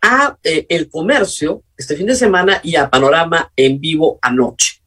a 0.00 0.38
eh, 0.42 0.66
El 0.68 0.88
Comercio 0.88 1.62
este 1.76 1.96
fin 1.96 2.06
de 2.06 2.14
semana 2.14 2.60
y 2.62 2.76
a 2.76 2.88
Panorama 2.88 3.52
en 3.56 3.80
vivo 3.80 4.18
anoche. 4.22 4.80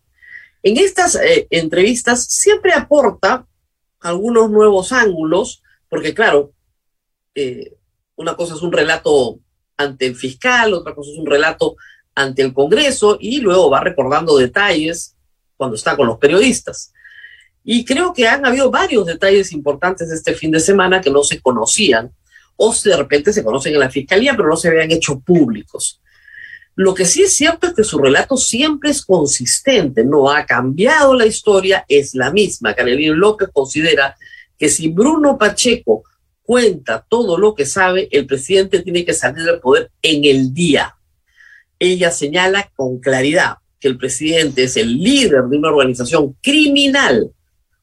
En 0.64 0.78
estas 0.78 1.16
eh, 1.16 1.48
entrevistas 1.50 2.26
siempre 2.26 2.74
aporta 2.74 3.46
algunos 4.00 4.50
nuevos 4.50 4.92
ángulos, 4.92 5.62
porque 5.90 6.14
claro, 6.14 6.54
eh, 7.36 7.74
una 8.16 8.36
cosa 8.36 8.56
es 8.56 8.62
un 8.62 8.72
relato 8.72 9.40
ante 9.78 10.06
el 10.06 10.16
fiscal, 10.16 10.74
otra 10.74 10.94
cosa 10.94 11.12
es 11.12 11.18
un 11.18 11.26
relato 11.26 11.76
ante 12.16 12.42
el 12.42 12.54
Congreso 12.54 13.18
y 13.20 13.40
luego 13.40 13.70
va 13.70 13.82
recordando 13.82 14.38
detalles 14.38 15.16
cuando 15.58 15.76
está 15.76 15.96
con 15.96 16.08
los 16.08 16.20
periodistas. 16.20 16.94
Y 17.64 17.86
creo 17.86 18.14
que 18.14 18.28
han 18.28 18.46
habido 18.46 18.70
varios 18.70 19.06
detalles 19.06 19.52
importantes 19.52 20.12
este 20.12 20.34
fin 20.34 20.52
de 20.52 20.60
semana 20.60 21.02
que 21.02 21.10
no 21.10 21.24
se 21.24 21.42
conocían 21.42 22.12
o 22.56 22.74
de 22.84 22.98
repente 22.98 23.34
se 23.34 23.44
conocen 23.44 23.74
en 23.74 23.80
la 23.80 23.90
fiscalía 23.90 24.36
pero 24.36 24.50
no 24.50 24.58
se 24.58 24.68
habían 24.68 24.92
hecho 24.92 25.20
públicos. 25.20 26.02
Lo 26.76 26.94
que 26.94 27.06
sí 27.06 27.24
es 27.24 27.36
cierto 27.36 27.68
es 27.68 27.74
que 27.74 27.84
su 27.84 28.00
relato 28.00 28.36
siempre 28.36 28.90
es 28.90 29.06
consistente, 29.06 30.04
no 30.04 30.30
ha 30.30 30.46
cambiado 30.46 31.14
la 31.14 31.28
historia, 31.28 31.86
es 31.88 32.16
la 32.16 32.32
misma. 32.32 32.74
Carolina 32.74 33.16
López 33.16 33.50
considera 33.54 34.18
que 34.58 34.70
si 34.70 34.90
Bruno 34.90 35.38
Pacheco 35.38 36.04
cuenta 36.44 37.06
todo 37.08 37.38
lo 37.38 37.56
que 37.56 37.66
sabe, 37.66 38.08
el 38.12 38.28
presidente 38.28 38.82
tiene 38.82 39.04
que 39.06 39.14
salir 39.14 39.44
del 39.44 39.60
poder 39.60 39.90
en 40.02 40.26
el 40.26 40.54
día. 40.54 40.96
Ella 41.80 42.12
señala 42.12 42.70
con 42.76 43.00
claridad 43.00 43.56
que 43.80 43.88
el 43.88 43.98
presidente 43.98 44.64
es 44.64 44.78
el 44.78 44.98
líder 44.98 45.44
de 45.44 45.58
una 45.58 45.70
organización 45.70 46.38
criminal 46.42 47.32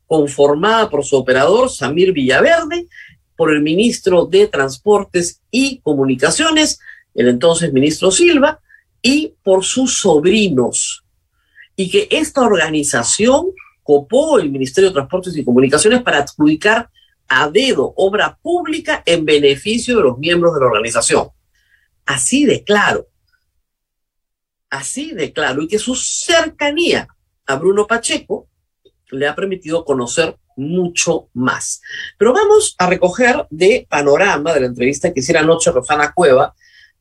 conformada 0.07 0.89
por 0.89 1.05
su 1.05 1.17
operador 1.17 1.71
Samir 1.71 2.13
Villaverde, 2.13 2.87
por 3.37 3.53
el 3.53 3.63
ministro 3.63 4.27
de 4.27 4.49
Transportes 4.49 5.41
y 5.51 5.79
Comunicaciones, 5.81 6.79
el 7.15 7.29
entonces 7.29 7.73
ministro 7.73 8.11
Silva, 8.11 8.61
y 9.03 9.35
por 9.43 9.65
sus 9.65 9.99
sobrinos. 9.99 11.05
Y 11.77 11.91
que 11.91 12.09
esta 12.11 12.43
organización 12.43 13.47
copó 13.83 14.39
el 14.39 14.51
Ministerio 14.51 14.91
de 14.91 14.95
Transportes 14.95 15.37
y 15.37 15.45
Comunicaciones 15.45 16.03
para 16.03 16.19
adjudicar 16.19 16.91
a 17.33 17.49
dedo 17.49 17.95
obra 17.97 18.37
pública 18.43 19.05
en 19.07 19.25
beneficio 19.25 19.97
de 19.97 20.03
los 20.03 20.19
miembros 20.19 20.53
de 20.53 20.61
la 20.61 20.67
organización. 20.67 21.29
Así 22.05 22.45
de 22.45 22.65
claro. 22.65 23.07
Así 24.69 25.13
de 25.13 25.33
claro. 25.33 25.63
Y 25.63 25.69
que 25.69 25.79
su 25.79 25.95
cercanía 25.95 27.07
a 27.47 27.55
Bruno 27.55 27.87
Pacheco 27.87 28.49
le 29.13 29.29
ha 29.29 29.37
permitido 29.37 29.85
conocer 29.85 30.37
mucho 30.57 31.29
más. 31.33 31.81
Pero 32.19 32.33
vamos 32.33 32.75
a 32.79 32.89
recoger 32.89 33.47
de 33.49 33.87
panorama 33.89 34.53
de 34.53 34.61
la 34.61 34.67
entrevista 34.67 35.13
que 35.13 35.21
hiciera 35.21 35.41
anoche 35.41 35.71
Rosana 35.71 36.13
Cueva 36.13 36.53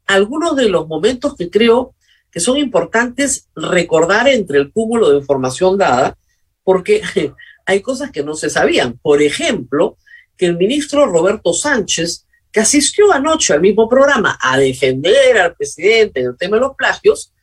algunos 0.05 0.55
de 0.55 0.69
los 0.69 0.87
momentos 0.87 1.35
que 1.35 1.49
creo 1.49 1.95
que 2.31 2.39
son 2.39 2.57
importantes 2.57 3.49
recordar 3.55 4.27
entre 4.27 4.59
el 4.59 4.71
cúmulo 4.71 5.09
de 5.09 5.17
información 5.17 5.77
dada, 5.77 6.17
porque 6.63 7.01
hay 7.65 7.81
cosas 7.81 8.11
que 8.11 8.23
no 8.23 8.35
se 8.35 8.51
sabían. 8.51 8.99
Por 9.01 9.23
ejemplo, 9.23 9.97
que 10.39 10.45
el 10.45 10.57
ministro 10.57 11.05
Roberto 11.05 11.53
Sánchez, 11.53 12.25
que 12.49 12.61
asistió 12.61 13.11
anoche 13.11 13.53
al 13.53 13.59
mismo 13.59 13.89
programa 13.89 14.39
a 14.41 14.57
defender 14.57 15.37
al 15.37 15.53
presidente 15.53 16.21
en 16.21 16.27
el 16.27 16.37
tema 16.37 16.55
de 16.55 16.61
los 16.61 16.75
plagios, 16.77 17.33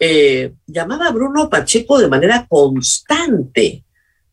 eh, 0.00 0.52
llamaba 0.66 1.06
a 1.06 1.12
Bruno 1.12 1.48
Pacheco 1.48 2.00
de 2.00 2.08
manera 2.08 2.46
constante 2.48 3.84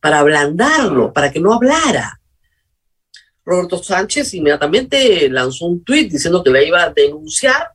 para 0.02 0.20
ablandarlo, 0.20 1.14
para 1.14 1.32
que 1.32 1.40
no 1.40 1.54
hablara. 1.54 2.20
Roberto 3.46 3.82
Sánchez 3.82 4.34
inmediatamente 4.34 5.30
lanzó 5.30 5.68
un 5.68 5.84
tuit 5.84 6.12
diciendo 6.12 6.44
que 6.44 6.50
la 6.50 6.64
iba 6.64 6.82
a 6.82 6.90
denunciar 6.90 7.70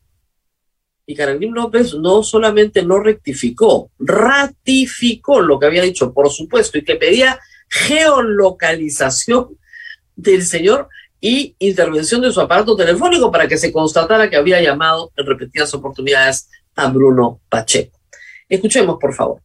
y 1.07 1.15
Carolín 1.15 1.55
López 1.55 1.95
no 1.95 2.25
solamente 2.25 2.83
no 2.83 2.99
rectificó, 2.99 3.93
ratificó 3.99 5.41
lo 5.41 5.61
que 5.61 5.67
había 5.67 5.83
dicho, 5.83 6.13
por 6.13 6.31
supuesto, 6.31 6.79
y 6.79 6.85
que 6.85 6.97
pedía 6.97 7.39
geolocalización 7.69 9.57
del 10.17 10.45
señor 10.45 10.89
y 11.21 11.55
intervención 11.61 12.21
de 12.21 12.33
su 12.33 12.41
aparato 12.41 12.77
telefónico 12.77 13.31
para 13.31 13.47
que 13.47 13.57
se 13.57 13.73
constatara 13.73 14.29
que 14.29 14.37
había 14.37 14.61
llamado 14.61 15.13
en 15.17 15.25
repetidas 15.25 15.73
oportunidades 15.73 16.49
a 16.75 16.89
Bruno 16.89 17.39
Pacheco. 17.49 17.97
Escuchemos, 18.49 18.99
por 19.01 19.15
favor. 19.15 19.41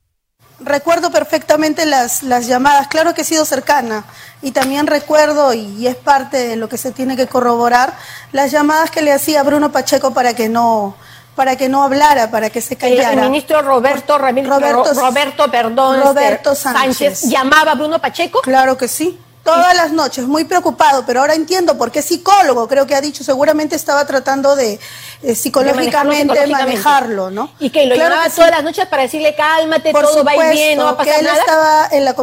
Recuerdo 0.60 1.12
perfectamente 1.12 1.86
las, 1.86 2.24
las 2.24 2.48
llamadas, 2.48 2.88
claro 2.88 3.14
que 3.14 3.22
he 3.22 3.26
sido 3.26 3.46
cercana 3.46 4.06
y 4.42 4.52
también 4.52 4.88
recuerdo, 4.88 5.54
y 5.54 5.86
es 5.86 5.96
parte 5.96 6.48
de 6.48 6.56
lo 6.56 6.68
que 6.68 6.80
se 6.80 6.92
tiene 6.92 7.16
que 7.16 7.28
corroborar, 7.28 7.94
las 8.32 8.52
llamadas 8.52 8.90
que 8.90 9.04
le 9.04 9.14
hacía 9.14 9.44
Bruno 9.44 9.72
Pacheco 9.72 10.16
para 10.16 10.34
que 10.34 10.50
no, 10.50 10.96
para 11.36 11.58
que 11.58 11.70
no 11.70 11.84
hablara, 11.84 12.32
para 12.32 12.50
que 12.50 12.62
se 12.62 12.76
callara. 12.76 13.24
El, 13.24 13.30
ministro 13.30 13.62
Roberto 13.62 14.18
Ramírez, 14.18 14.50
Roberto, 14.50 14.94
Roberto, 14.96 15.52
perdón, 15.52 16.02
Roberto 16.02 16.54
este, 16.54 16.64
Sánchez. 16.64 17.22
llamaba 17.30 17.74
a 17.74 17.76
Bruno 17.76 18.02
Pacheco. 18.02 18.42
Claro 18.42 18.78
que 18.78 18.88
sí 18.88 19.20
Todas 19.54 19.76
las 19.76 19.92
noches, 19.92 20.26
muy 20.26 20.44
preocupado, 20.44 21.06
pero 21.06 21.22
ahora 21.22 21.34
entiendo 21.36 21.78
por 21.78 21.92
qué 21.92 22.02
psicólogo, 22.02 22.68
creo 22.68 22.86
que 22.86 22.96
ha 22.96 23.02
dicho, 23.02 23.24
seguramente 23.24 23.76
estaba 23.76 24.06
tratando 24.06 24.56
de 24.56 24.80
eh, 25.24 25.36
psicológicamente 25.36 26.48
manejarlo, 26.48 27.32
¿no? 27.32 27.52
Y 27.60 27.70
que 27.70 27.86
lo 27.86 27.96
llamaba 27.96 28.30
todas 28.30 28.52
las 28.52 28.64
noches 28.64 28.86
para 28.88 29.04
decirle 29.04 29.36
cálmate, 29.36 29.92
todo 29.92 30.24
va 30.24 30.32
a 30.32 30.36
ir 30.36 30.54
bien, 30.54 30.78
no 30.78 30.86
va 30.86 30.90
a 30.92 30.98
pasar 30.98 31.14
que 31.14 31.20
él 31.22 31.28
estaba 31.28 31.88
en 31.92 32.06
la 32.06 32.16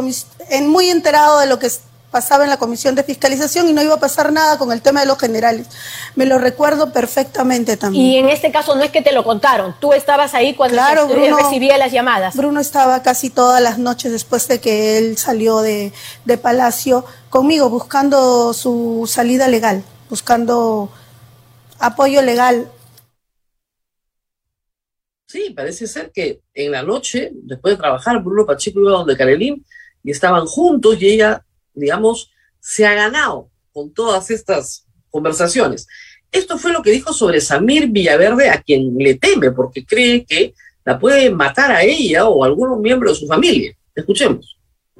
en 0.49 0.67
muy 0.67 0.89
enterado 0.89 1.39
de 1.39 1.47
lo 1.47 1.59
que 1.59 1.69
pasaba 2.15 2.45
en 2.45 2.49
la 2.49 2.55
comisión 2.55 2.95
de 2.95 3.03
fiscalización 3.03 3.67
y 3.67 3.73
no 3.73 3.83
iba 3.83 3.95
a 3.95 3.99
pasar 3.99 4.31
nada 4.31 4.57
con 4.57 4.71
el 4.71 4.81
tema 4.81 5.01
de 5.01 5.05
los 5.05 5.19
generales. 5.19 5.67
Me 6.15 6.25
lo 6.25 6.37
recuerdo 6.37 6.93
perfectamente 6.93 7.75
también. 7.75 8.05
Y 8.05 8.17
en 8.19 8.29
este 8.29 8.53
caso 8.53 8.73
no 8.73 8.83
es 8.83 8.91
que 8.91 9.01
te 9.01 9.11
lo 9.11 9.25
contaron, 9.25 9.75
tú 9.81 9.91
estabas 9.91 10.33
ahí 10.33 10.53
cuando 10.53 10.81
recibía 11.37 11.77
las 11.77 11.91
llamadas. 11.91 12.33
Bruno 12.33 12.61
estaba 12.61 13.03
casi 13.03 13.29
todas 13.29 13.61
las 13.61 13.79
noches 13.79 14.13
después 14.13 14.47
de 14.47 14.61
que 14.61 14.97
él 14.97 15.17
salió 15.17 15.59
de, 15.59 15.91
de 16.23 16.37
Palacio 16.37 17.03
conmigo 17.29 17.69
buscando 17.69 18.53
su 18.53 19.09
salida 19.11 19.49
legal, 19.49 19.83
buscando 20.09 20.89
apoyo 21.79 22.21
legal. 22.21 22.71
Sí, 25.27 25.49
parece 25.53 25.85
ser 25.85 26.13
que 26.13 26.39
en 26.53 26.71
la 26.71 26.81
noche, 26.81 27.31
después 27.33 27.73
de 27.73 27.81
trabajar, 27.81 28.23
Bruno 28.23 28.45
Pacheco 28.45 28.79
iba 28.79 28.91
donde 28.91 29.17
Karelín 29.17 29.65
y 30.01 30.11
estaban 30.11 30.45
juntos 30.45 30.95
y 31.01 31.07
ella 31.09 31.45
digamos, 31.75 32.31
se 32.59 32.85
ha 32.85 32.93
ganado 32.93 33.49
con 33.71 33.93
todas 33.93 34.31
estas 34.31 34.85
conversaciones. 35.09 35.87
Esto 36.31 36.57
fue 36.57 36.73
lo 36.73 36.81
que 36.81 36.91
dijo 36.91 37.13
sobre 37.13 37.39
Samir 37.39 37.87
Villaverde, 37.87 38.49
a 38.49 38.61
quien 38.61 38.97
le 38.97 39.15
teme 39.15 39.51
porque 39.51 39.85
cree 39.85 40.25
que 40.25 40.53
la 40.83 40.99
puede 40.99 41.29
matar 41.29 41.71
a 41.71 41.83
ella 41.83 42.27
o 42.27 42.43
a 42.43 42.47
algún 42.47 42.81
miembro 42.81 43.09
de 43.09 43.15
su 43.15 43.27
familia. 43.27 43.75
Escuchemos. 43.95 44.57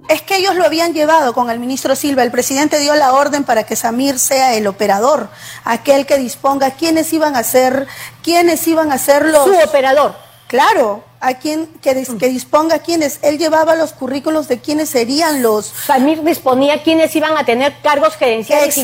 Es 0.10 0.22
que 0.22 0.38
ellos 0.38 0.56
lo 0.56 0.66
habían 0.66 0.94
llevado 0.94 1.34
con 1.34 1.50
el 1.50 1.60
ministro 1.60 1.96
Silva. 1.96 2.24
El 2.24 2.32
presidente 2.32 2.80
dio 2.80 2.96
la 2.96 3.14
orden 3.14 3.44
para 3.44 3.66
que 3.66 3.76
Samir 3.76 4.20
sea 4.20 4.56
el 4.56 4.68
operador, 4.68 5.30
aquel 5.64 6.06
que 6.06 6.18
disponga 6.18 6.72
quiénes 6.72 7.12
iban 7.14 7.36
a 7.36 7.44
ser, 7.44 7.88
quiénes 8.22 8.68
iban 8.68 8.92
a 8.92 8.98
ser 8.98 9.26
los. 9.26 9.46
Su 9.46 9.58
operador. 9.58 10.25
Claro, 10.48 11.04
a 11.22 11.34
quien 11.34 11.66
que, 11.82 12.06
que 12.20 12.30
disponga 12.30 12.80
quiénes. 12.80 13.18
Él 13.24 13.40
llevaba 13.40 13.76
los 13.76 13.94
currículos 13.94 14.48
de 14.48 14.60
quiénes 14.60 14.90
serían 14.90 15.42
los. 15.42 15.66
Samir 15.66 16.24
disponía 16.24 16.84
quiénes 16.84 17.16
iban 17.16 17.36
a 17.36 17.44
tener 17.44 17.74
cargos 17.82 18.16
gerenciales 18.16 18.78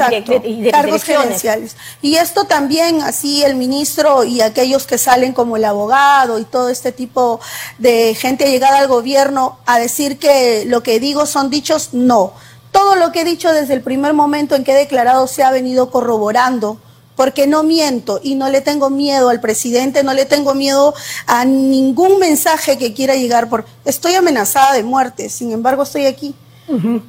y, 0.44 0.62
de, 0.62 0.72
cargos 0.72 1.04
gerenciales. 1.04 1.76
Y 2.02 2.16
esto 2.16 2.46
también, 2.46 3.04
así 3.04 3.44
el 3.44 3.56
ministro 3.56 4.24
y 4.24 4.42
aquellos 4.42 4.88
que 4.88 4.98
salen 4.98 5.34
como 5.34 5.56
el 5.56 5.66
abogado 5.66 6.40
y 6.40 6.46
todo 6.46 6.70
este 6.70 6.92
tipo 6.92 7.40
de 7.78 8.16
gente 8.16 8.50
llegada 8.50 8.80
al 8.80 8.88
gobierno 8.88 9.60
a 9.68 9.78
decir 9.78 10.18
que 10.18 10.64
lo 10.66 10.82
que 10.82 11.00
digo 11.00 11.28
son 11.28 11.52
dichos, 11.52 11.90
no. 11.94 12.34
Todo 12.72 12.96
lo 12.96 13.12
que 13.12 13.22
he 13.22 13.26
dicho 13.26 13.52
desde 13.52 13.76
el 13.76 13.82
primer 13.82 14.14
momento 14.14 14.56
en 14.56 14.64
que 14.64 14.72
he 14.72 14.78
declarado 14.78 15.28
se 15.28 15.44
ha 15.44 15.52
venido 15.52 15.92
corroborando 15.92 16.80
porque 17.16 17.48
no 17.48 17.64
miento 17.64 18.20
y 18.24 18.36
no 18.36 18.50
le 18.50 18.62
tengo 18.62 18.90
miedo 18.90 19.30
al 19.30 19.42
presidente, 19.42 20.04
no 20.04 20.14
le 20.14 20.26
tengo 20.26 20.54
miedo 20.54 20.94
a 21.28 21.46
ningún 21.46 22.20
mensaje 22.20 22.78
que 22.78 22.94
quiera 22.94 23.16
llegar 23.16 23.50
por... 23.50 23.66
Estoy 23.86 24.16
amenazada 24.16 24.74
de 24.74 24.84
muerte, 24.84 25.30
sin 25.30 25.52
embargo 25.52 25.84
estoy 25.84 26.06
aquí. 26.06 26.36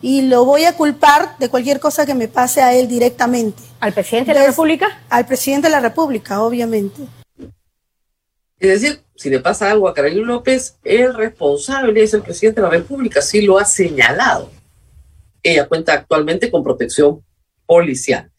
Y 0.01 0.23
lo 0.23 0.45
voy 0.45 0.65
a 0.65 0.77
culpar 0.77 1.39
de 1.39 1.49
cualquier 1.49 1.79
cosa 1.79 2.05
que 2.05 2.15
me 2.15 2.27
pase 2.27 2.61
a 2.61 2.75
él 2.75 2.89
directamente. 2.89 3.63
¿Al 3.79 3.93
presidente 3.93 4.33
de 4.33 4.41
la 4.41 4.47
República? 4.47 5.01
Al 5.09 5.25
presidente 5.25 5.69
de 5.69 5.73
la 5.73 5.81
República, 5.81 6.43
obviamente. 6.43 7.03
Es 8.59 8.81
decir, 8.81 9.03
si 9.17 9.31
le 9.31 9.41
pasa 9.41 9.71
algo 9.71 9.89
a 9.89 9.95
Carolina 9.95 10.27
López, 10.27 10.79
el 10.83 11.15
responsable 11.15 12.03
es 12.03 12.15
el 12.15 12.23
presidente 12.23 12.61
de 12.61 12.67
la 12.67 12.73
República, 12.73 13.21
así 13.21 13.43
lo 13.43 13.59
ha 13.59 13.65
señalado. 13.65 14.51
Ella 15.43 15.67
cuenta 15.67 15.93
actualmente 15.95 16.51
con 16.51 16.63
protección 16.63 17.25
policial. 17.67 18.31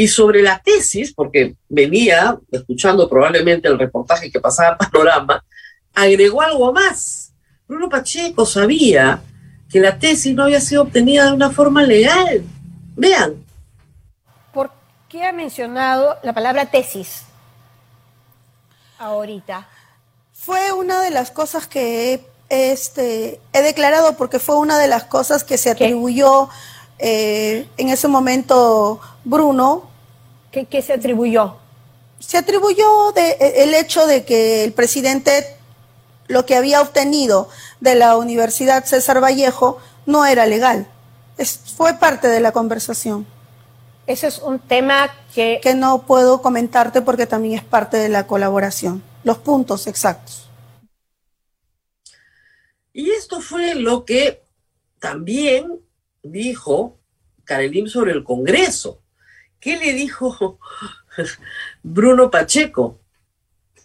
Y 0.00 0.06
sobre 0.06 0.42
la 0.42 0.62
tesis, 0.62 1.12
porque 1.12 1.56
venía 1.68 2.38
escuchando 2.52 3.08
probablemente 3.08 3.66
el 3.66 3.78
reportaje 3.78 4.30
que 4.30 4.38
pasaba 4.38 4.78
Panorama, 4.78 5.44
agregó 5.92 6.40
algo 6.40 6.72
más. 6.72 7.32
Bruno 7.66 7.88
Pacheco 7.88 8.46
sabía 8.46 9.20
que 9.68 9.80
la 9.80 9.98
tesis 9.98 10.34
no 10.36 10.44
había 10.44 10.60
sido 10.60 10.82
obtenida 10.82 11.26
de 11.26 11.32
una 11.32 11.50
forma 11.50 11.82
legal. 11.82 12.44
Vean. 12.96 13.44
¿Por 14.54 14.70
qué 15.08 15.24
ha 15.24 15.32
mencionado 15.32 16.16
la 16.22 16.32
palabra 16.32 16.66
tesis 16.66 17.24
ahorita? 18.98 19.66
Fue 20.32 20.72
una 20.72 21.02
de 21.02 21.10
las 21.10 21.32
cosas 21.32 21.66
que 21.66 22.14
he, 22.14 22.72
este, 22.72 23.40
he 23.52 23.62
declarado 23.62 24.16
porque 24.16 24.38
fue 24.38 24.56
una 24.58 24.78
de 24.78 24.86
las 24.86 25.04
cosas 25.04 25.42
que 25.42 25.58
se 25.58 25.70
atribuyó 25.70 26.48
eh, 26.98 27.68
en 27.76 27.88
ese 27.88 28.08
momento 28.08 29.00
Bruno 29.24 29.87
¿Qué, 30.50 30.82
se 30.82 30.92
atribuyó? 30.92 31.56
Se 32.18 32.38
atribuyó 32.38 33.12
de, 33.12 33.30
e, 33.40 33.64
el 33.64 33.74
hecho 33.74 34.06
de 34.06 34.24
que 34.24 34.64
el 34.64 34.72
presidente 34.72 35.56
lo 36.26 36.46
que 36.46 36.56
había 36.56 36.80
obtenido 36.80 37.48
de 37.80 37.94
la 37.94 38.16
Universidad 38.16 38.84
César 38.84 39.22
Vallejo 39.22 39.78
no 40.06 40.26
era 40.26 40.46
legal. 40.46 40.86
Es, 41.36 41.58
fue 41.76 41.94
parte 41.94 42.28
de 42.28 42.40
la 42.40 42.52
conversación. 42.52 43.26
Ese 44.06 44.26
es 44.26 44.38
un 44.38 44.58
tema 44.58 45.14
que... 45.34 45.60
Que 45.62 45.74
no 45.74 46.02
puedo 46.06 46.40
comentarte 46.40 47.02
porque 47.02 47.26
también 47.26 47.58
es 47.58 47.64
parte 47.64 47.98
de 47.98 48.08
la 48.08 48.26
colaboración. 48.26 49.02
Los 49.22 49.38
puntos 49.38 49.86
exactos. 49.86 50.48
Y 52.92 53.10
esto 53.10 53.40
fue 53.40 53.74
lo 53.74 54.04
que 54.04 54.42
también 54.98 55.80
dijo 56.22 56.98
Karelim 57.44 57.86
sobre 57.86 58.12
el 58.12 58.24
Congreso. 58.24 59.02
¿Qué 59.60 59.76
le 59.76 59.92
dijo 59.92 60.58
Bruno 61.82 62.30
Pacheco? 62.30 62.98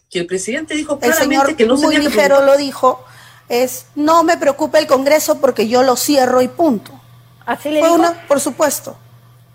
Que 0.10 0.20
el 0.20 0.28
presidente 0.28 0.76
dijo 0.76 1.00
claramente 1.00 1.56
que 1.56 1.66
no 1.66 1.76
muy 1.76 1.98
ligero 1.98 2.46
lo 2.46 2.56
dijo, 2.56 3.04
es 3.50 3.88
no 3.96 4.24
me 4.24 4.38
preocupa 4.38 4.80
el 4.80 4.88
Congreso 4.88 5.40
porque 5.40 5.68
yo 5.68 5.84
lo 5.84 5.96
cierro 5.96 6.42
y 6.42 6.48
punto. 6.48 6.92
Así 7.46 7.70
le 7.70 7.78
dijo. 7.82 8.14
por 8.28 8.40
supuesto, 8.40 8.96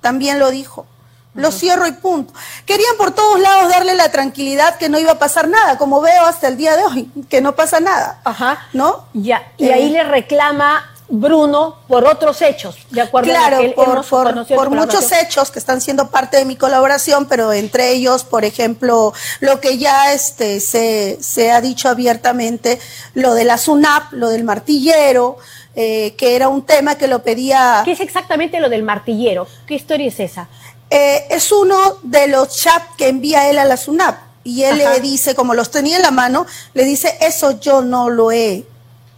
también 0.00 0.38
lo 0.38 0.50
dijo. 0.50 0.86
Lo 1.34 1.52
cierro 1.52 1.86
y 1.86 1.92
punto. 1.92 2.34
Querían 2.66 2.96
por 2.96 3.12
todos 3.12 3.38
lados 3.38 3.68
darle 3.68 3.94
la 3.94 4.10
tranquilidad 4.10 4.76
que 4.76 4.88
no 4.88 4.98
iba 4.98 5.12
a 5.12 5.18
pasar 5.20 5.46
nada, 5.46 5.78
como 5.78 6.00
veo 6.00 6.24
hasta 6.26 6.48
el 6.48 6.56
día 6.56 6.76
de 6.76 6.84
hoy, 6.84 7.10
que 7.28 7.40
no 7.40 7.54
pasa 7.54 7.78
nada. 7.78 8.20
Ajá. 8.24 8.66
¿No? 8.72 9.06
Ya. 9.12 9.52
Y 9.56 9.68
ahí 9.68 9.88
eh, 9.88 9.92
le 9.92 10.04
reclama 10.04 10.84
Bruno 11.10 11.76
por 11.88 12.04
otros 12.04 12.42
hechos, 12.42 12.76
de 12.90 13.00
acuerdo 13.00 13.30
claro, 13.30 13.58
a 13.58 13.74
por, 13.74 14.04
por, 14.46 14.70
muchos 14.70 15.10
hechos 15.10 15.50
que 15.50 15.58
están 15.58 15.80
siendo 15.80 16.10
parte 16.10 16.36
de 16.36 16.44
mi 16.44 16.54
colaboración, 16.54 17.26
pero 17.26 17.52
entre 17.52 17.92
ellos, 17.92 18.24
por 18.24 18.44
ejemplo, 18.44 19.14
lo 19.40 19.58
que 19.60 19.78
ya 19.78 20.12
este 20.12 20.60
se, 20.60 21.16
se 21.20 21.50
ha 21.50 21.62
dicho 21.62 21.88
abiertamente, 21.88 22.78
lo 23.14 23.32
de 23.34 23.44
la 23.44 23.56
SUNAP, 23.56 24.12
lo 24.12 24.28
del 24.28 24.44
martillero, 24.44 25.38
eh, 25.74 26.14
que 26.18 26.36
era 26.36 26.48
un 26.48 26.66
tema 26.66 26.96
que 26.96 27.06
lo 27.06 27.22
pedía. 27.22 27.82
¿Qué 27.84 27.92
es 27.92 28.00
exactamente 28.00 28.60
lo 28.60 28.68
del 28.68 28.82
martillero? 28.82 29.46
¿Qué 29.66 29.76
historia 29.76 30.08
es 30.08 30.20
esa? 30.20 30.48
Eh, 30.90 31.26
es 31.30 31.52
uno 31.52 31.98
de 32.02 32.28
los 32.28 32.54
chats 32.54 32.96
que 32.96 33.08
envía 33.08 33.48
él 33.48 33.58
a 33.58 33.64
la 33.64 33.76
SUNAP 33.76 34.18
y 34.44 34.64
él 34.64 34.78
le 34.78 35.00
dice, 35.00 35.34
como 35.34 35.54
los 35.54 35.70
tenía 35.70 35.96
en 35.96 36.02
la 36.02 36.10
mano, 36.10 36.46
le 36.74 36.84
dice, 36.84 37.16
eso 37.20 37.60
yo 37.60 37.82
no 37.82 38.08
lo 38.10 38.32
he 38.32 38.66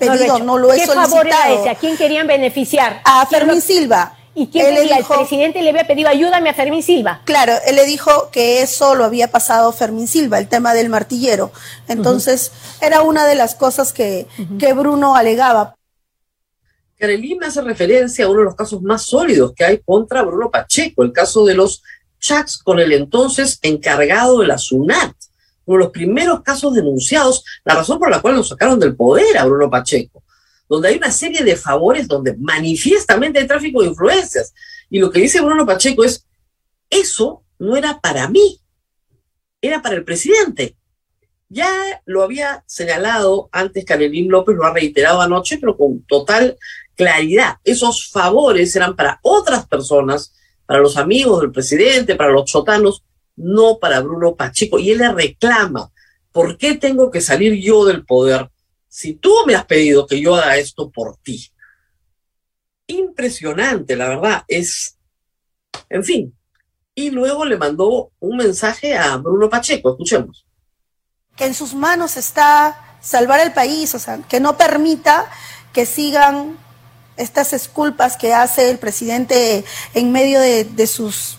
pedido, 0.01 0.39
no 0.41 0.59
lo, 0.59 0.73
he 0.73 0.81
¿Qué 0.81 0.87
favor 0.87 1.27
era 1.27 1.53
ese? 1.53 1.71
¿A 1.71 1.75
quién 1.77 1.97
querían 1.97 2.27
beneficiar? 2.27 3.01
A 3.05 3.25
Fermín 3.27 3.61
Silva. 3.61 4.17
¿Y 4.35 4.47
quién 4.47 4.75
le 4.75 4.83
dijo, 4.83 5.15
el 5.15 5.21
presidente 5.21 5.61
le 5.61 5.71
había 5.71 5.87
pedido 5.87 6.09
ayúdame 6.09 6.51
a 6.51 6.55
Fermín 6.55 6.83
Silva? 6.83 7.21
Claro, 7.25 7.53
él 7.67 7.77
le 7.77 7.85
dijo 7.85 8.31
que 8.31 8.63
eso 8.63 8.95
lo 8.95 9.05
había 9.05 9.31
pasado 9.31 9.73
Fermín 9.73 10.07
Silva, 10.09 10.39
el 10.39 10.49
tema 10.49 10.73
del 10.73 10.89
martillero. 10.89 11.53
Entonces, 11.89 12.53
era 12.81 13.03
una 13.03 13.27
de 13.27 13.35
las 13.35 13.55
cosas 13.55 13.93
que, 13.93 14.27
que 14.59 14.73
Bruno 14.73 15.17
alegaba. 15.17 15.75
Carolina 16.97 17.49
hace 17.49 17.61
referencia 17.63 18.25
a 18.25 18.29
uno 18.29 18.41
de 18.41 18.45
los 18.47 18.57
casos 18.57 18.83
más 18.83 19.03
sólidos 19.03 19.53
que 19.55 19.65
hay 19.65 19.79
contra 19.79 20.23
Bruno 20.23 20.51
Pacheco, 20.51 21.03
el 21.03 21.13
caso 21.13 21.45
de 21.45 21.55
los 21.55 21.83
chats 22.21 22.59
con 22.59 22.79
el 22.79 22.93
entonces 22.93 23.59
encargado 23.63 24.41
de 24.41 24.47
la 24.47 24.59
SUNAT 24.59 25.15
uno 25.65 25.79
de 25.79 25.85
los 25.85 25.93
primeros 25.93 26.43
casos 26.43 26.75
denunciados, 26.75 27.45
la 27.65 27.75
razón 27.75 27.99
por 27.99 28.11
la 28.11 28.21
cual 28.21 28.37
lo 28.37 28.45
sacaron 28.45 28.79
del 28.79 28.97
poder 28.97 29.39
a 29.39 29.45
Bruno 29.45 29.71
Pacheco, 29.71 30.23
donde 30.69 30.89
hay 30.89 30.97
una 30.97 31.11
serie 31.11 31.43
de 31.45 31.57
favores 31.57 32.09
donde 32.09 32.37
manifiestamente 32.37 33.39
hay 33.39 33.47
tráfico 33.47 33.83
de 33.83 33.89
influencias. 33.89 34.55
Y 34.89 34.99
lo 34.99 35.11
que 35.11 35.21
dice 35.21 35.41
Bruno 35.41 35.67
Pacheco 35.67 36.05
es, 36.05 36.27
eso 36.89 37.45
no 37.59 37.77
era 37.77 38.01
para 38.01 38.29
mí, 38.29 38.61
era 39.61 39.83
para 39.83 39.97
el 39.97 40.05
presidente. 40.05 40.77
Ya 41.49 41.69
lo 42.05 42.23
había 42.23 42.63
señalado 42.67 43.49
antes 43.51 43.85
Carolín 43.85 44.31
López, 44.31 44.57
lo 44.57 44.65
ha 44.65 44.73
reiterado 44.73 45.21
anoche, 45.21 45.59
pero 45.59 45.77
con 45.77 46.03
total 46.03 46.57
claridad. 46.95 47.57
Esos 47.65 48.09
favores 48.09 48.75
eran 48.77 48.95
para 48.95 49.19
otras 49.23 49.67
personas, 49.67 50.33
para 50.65 50.81
los 50.81 50.97
amigos 50.97 51.41
del 51.41 51.51
presidente, 51.51 52.15
para 52.15 52.31
los 52.31 52.45
chotanos, 52.45 53.03
no 53.41 53.79
para 53.79 54.01
Bruno 54.01 54.35
Pacheco. 54.37 54.79
Y 54.79 54.91
él 54.91 54.99
le 54.99 55.13
reclama, 55.13 55.91
¿por 56.33 56.57
qué 56.57 56.77
tengo 56.77 57.11
que 57.11 57.21
salir 57.21 57.55
yo 57.55 57.85
del 57.85 58.05
poder 58.05 58.51
si 58.89 59.15
tú 59.15 59.33
me 59.47 59.55
has 59.55 59.67
pedido 59.67 60.07
que 60.07 60.21
yo 60.21 60.35
haga 60.35 60.57
esto 60.57 60.91
por 60.91 61.17
ti? 61.19 61.51
impresionante, 62.91 63.97
la 63.97 64.09
verdad, 64.09 64.45
es, 64.49 64.97
en 65.89 66.05
fin. 66.05 66.35
Y 66.95 67.11
luego 67.11 67.45
le 67.45 67.57
mandó 67.57 68.11
un 68.19 68.37
mensaje 68.37 68.97
a 68.97 69.17
Bruno 69.17 69.49
Pacheco, 69.49 69.91
escuchemos. 69.91 70.47
Que 71.37 71.47
en 71.47 71.55
sus 71.55 71.75
manos 71.75 72.17
está 72.17 72.99
salvar 73.01 73.41
el 73.41 73.53
país, 73.53 73.95
o 73.95 73.99
sea, 73.99 74.19
que 74.29 74.41
no 74.41 74.57
permita 74.57 75.31
que 75.73 75.87
sigan 75.87 76.59
estas 77.17 77.53
esculpas 77.53 78.17
que 78.17 78.35
hace 78.35 78.71
el 78.71 78.79
presidente 78.79 79.65
en 79.95 80.13
medio 80.13 80.41
de, 80.41 80.65
de 80.65 80.87
sus 80.87 81.39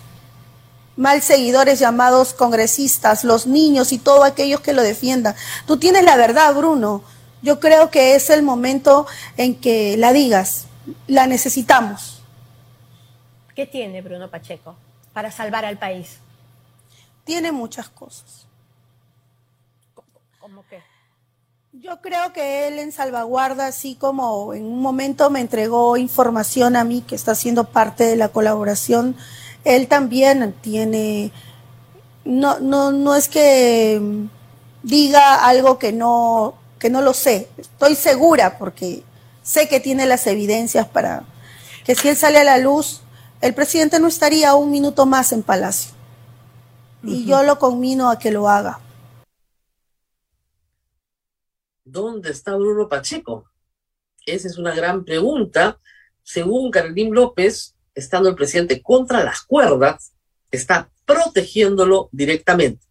mal 0.95 1.21
seguidores 1.21 1.79
llamados 1.79 2.33
congresistas, 2.33 3.23
los 3.23 3.47
niños 3.47 3.91
y 3.91 3.97
todos 3.97 4.25
aquellos 4.25 4.61
que 4.61 4.73
lo 4.73 4.81
defiendan. 4.81 5.35
Tú 5.65 5.77
tienes 5.77 6.03
la 6.03 6.17
verdad, 6.17 6.53
Bruno. 6.53 7.03
Yo 7.41 7.59
creo 7.59 7.89
que 7.89 8.15
es 8.15 8.29
el 8.29 8.43
momento 8.43 9.07
en 9.37 9.55
que 9.55 9.97
la 9.97 10.13
digas. 10.13 10.65
La 11.07 11.27
necesitamos. 11.27 12.21
¿Qué 13.55 13.65
tiene 13.65 14.01
Bruno 14.01 14.29
Pacheco 14.29 14.75
para 15.13 15.31
salvar 15.31 15.65
al 15.65 15.77
país? 15.77 16.17
Tiene 17.23 17.51
muchas 17.51 17.89
cosas. 17.89 18.47
¿Cómo 20.39 20.63
qué? 20.69 20.81
Yo 21.73 22.01
creo 22.01 22.33
que 22.33 22.67
él 22.67 22.79
en 22.79 22.91
salvaguarda, 22.91 23.67
así 23.67 23.95
como 23.95 24.53
en 24.53 24.65
un 24.65 24.81
momento 24.81 25.29
me 25.29 25.39
entregó 25.39 25.95
información 25.97 26.75
a 26.75 26.83
mí 26.83 27.01
que 27.01 27.15
está 27.15 27.33
siendo 27.33 27.65
parte 27.65 28.03
de 28.03 28.17
la 28.17 28.29
colaboración, 28.29 29.15
él 29.63 29.87
también 29.87 30.53
tiene, 30.61 31.31
no, 32.25 32.59
no, 32.59 32.91
no 32.91 33.15
es 33.15 33.27
que 33.27 34.01
diga 34.83 35.45
algo 35.45 35.77
que 35.77 35.91
no, 35.91 36.55
que 36.79 36.89
no 36.89 37.01
lo 37.01 37.13
sé, 37.13 37.49
estoy 37.57 37.95
segura 37.95 38.57
porque 38.57 39.03
sé 39.43 39.67
que 39.67 39.79
tiene 39.79 40.05
las 40.05 40.25
evidencias 40.27 40.87
para 40.87 41.23
que 41.85 41.95
si 41.95 42.09
él 42.09 42.15
sale 42.15 42.39
a 42.39 42.43
la 42.43 42.57
luz, 42.57 43.01
el 43.41 43.53
presidente 43.53 43.99
no 43.99 44.07
estaría 44.07 44.53
un 44.55 44.71
minuto 44.71 45.05
más 45.05 45.31
en 45.31 45.43
Palacio. 45.43 45.93
Y 47.03 47.25
yo 47.25 47.41
lo 47.41 47.57
conmino 47.57 48.11
a 48.11 48.19
que 48.19 48.29
lo 48.29 48.47
haga. 48.47 48.79
¿Dónde 51.83 52.29
está 52.29 52.55
Bruno 52.55 52.87
Pacheco? 52.87 53.45
Esa 54.25 54.47
es 54.47 54.59
una 54.59 54.75
gran 54.75 55.03
pregunta. 55.03 55.79
Según 56.21 56.69
Carolín 56.69 57.13
López, 57.15 57.75
estando 57.93 58.29
el 58.29 58.35
presidente 58.35 58.81
contra 58.81 59.23
las 59.23 59.41
cuerdas, 59.41 60.13
está 60.49 60.89
protegiéndolo 61.05 62.09
directamente. 62.11 62.85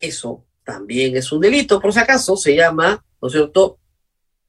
Eso 0.00 0.44
también 0.64 1.16
es 1.16 1.32
un 1.32 1.40
delito, 1.40 1.80
por 1.80 1.92
si 1.92 1.98
acaso, 1.98 2.36
se 2.36 2.54
llama, 2.54 3.04
¿no 3.20 3.28
es 3.28 3.32
cierto?, 3.32 3.78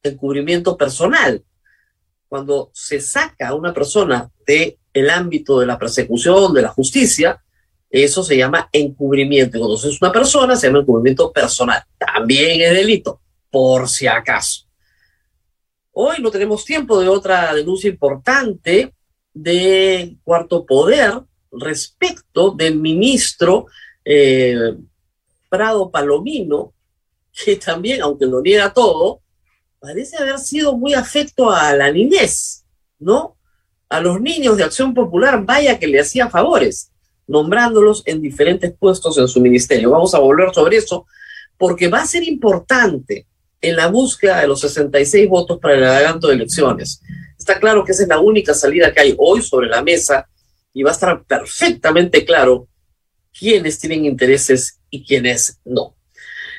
encubrimiento 0.04 0.78
personal. 0.78 1.44
Cuando 2.28 2.72
se 2.74 3.02
saca 3.02 3.50
a 3.50 3.56
una 3.56 3.74
persona 3.74 4.30
del 4.46 4.78
el 4.94 5.10
ámbito 5.10 5.60
de 5.60 5.66
la 5.66 5.78
persecución, 5.78 6.54
de 6.54 6.62
la 6.62 6.70
justicia, 6.70 7.42
eso 7.90 8.24
se 8.24 8.38
llama 8.38 8.70
encubrimiento. 8.72 9.58
Cuando 9.58 9.76
es 9.76 10.02
una 10.02 10.12
persona, 10.12 10.56
se 10.56 10.68
llama 10.68 10.80
encubrimiento 10.80 11.32
personal. 11.32 11.84
También 11.98 12.62
es 12.62 12.74
delito, 12.74 13.22
por 13.50 13.90
si 13.90 14.08
acaso. 14.08 14.66
Hoy 15.92 16.18
no 16.22 16.30
tenemos 16.32 16.64
tiempo 16.66 17.00
de 17.00 17.10
otra 17.10 17.54
denuncia 17.54 17.90
importante 17.90 18.94
de 19.42 20.18
Cuarto 20.24 20.66
Poder 20.66 21.22
respecto 21.52 22.52
del 22.52 22.78
ministro 22.78 23.68
eh, 24.04 24.76
Prado 25.50 25.90
Palomino, 25.90 26.74
que 27.32 27.56
también, 27.56 28.02
aunque 28.02 28.26
lo 28.26 28.42
niega 28.42 28.74
todo, 28.74 29.22
parece 29.80 30.18
haber 30.18 30.40
sido 30.40 30.78
muy 30.78 30.94
afecto 30.94 31.52
a 31.52 31.74
la 31.76 31.92
niñez, 31.92 32.66
¿no? 33.00 33.38
A 33.88 34.02
los 34.02 34.22
niños 34.22 34.58
de 34.58 34.64
Acción 34.64 34.94
Popular, 34.94 35.44
vaya 35.46 35.80
que 35.80 35.88
le 35.88 36.02
hacía 36.02 36.30
favores, 36.30 36.92
nombrándolos 37.26 38.04
en 38.06 38.22
diferentes 38.22 38.74
puestos 38.78 39.18
en 39.18 39.28
su 39.28 39.40
ministerio. 39.40 39.92
Vamos 39.92 40.14
a 40.14 40.20
volver 40.20 40.54
sobre 40.54 40.78
eso, 40.78 41.06
porque 41.58 41.88
va 41.88 42.02
a 42.02 42.08
ser 42.08 42.24
importante 42.24 43.26
en 43.62 43.76
la 43.76 43.88
búsqueda 43.88 44.42
de 44.42 44.48
los 44.48 44.62
66 44.62 45.28
votos 45.28 45.60
para 45.60 45.76
el 45.76 45.84
adelanto 45.84 46.28
de 46.28 46.36
elecciones. 46.36 47.02
Está 47.50 47.60
claro 47.60 47.84
que 47.84 47.94
esa 47.94 48.04
es 48.04 48.10
la 48.10 48.20
única 48.20 48.54
salida 48.54 48.94
que 48.94 49.00
hay 49.00 49.16
hoy 49.18 49.42
sobre 49.42 49.68
la 49.68 49.82
mesa 49.82 50.30
y 50.72 50.84
va 50.84 50.92
a 50.92 50.94
estar 50.94 51.24
perfectamente 51.24 52.24
claro 52.24 52.68
quiénes 53.36 53.80
tienen 53.80 54.06
intereses 54.06 54.80
y 54.92 55.04
quiénes 55.04 55.60
no. 55.66 55.96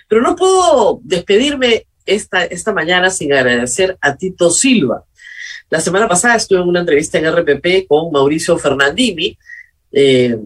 Pero 0.08 0.20
no 0.20 0.34
puedo 0.34 0.98
despedirme 1.04 1.86
esta, 2.04 2.44
esta 2.44 2.72
mañana 2.72 3.08
sin 3.08 3.32
agradecer 3.32 3.96
a 4.00 4.16
Tito 4.16 4.50
Silva. 4.50 5.04
La 5.68 5.80
semana 5.80 6.08
pasada 6.08 6.34
estuve 6.34 6.58
en 6.58 6.68
una 6.68 6.80
entrevista 6.80 7.18
en 7.18 7.32
RPP 7.36 7.86
con 7.86 8.10
Mauricio 8.10 8.58
Fernandini 8.58 9.38
eh, 9.92 10.38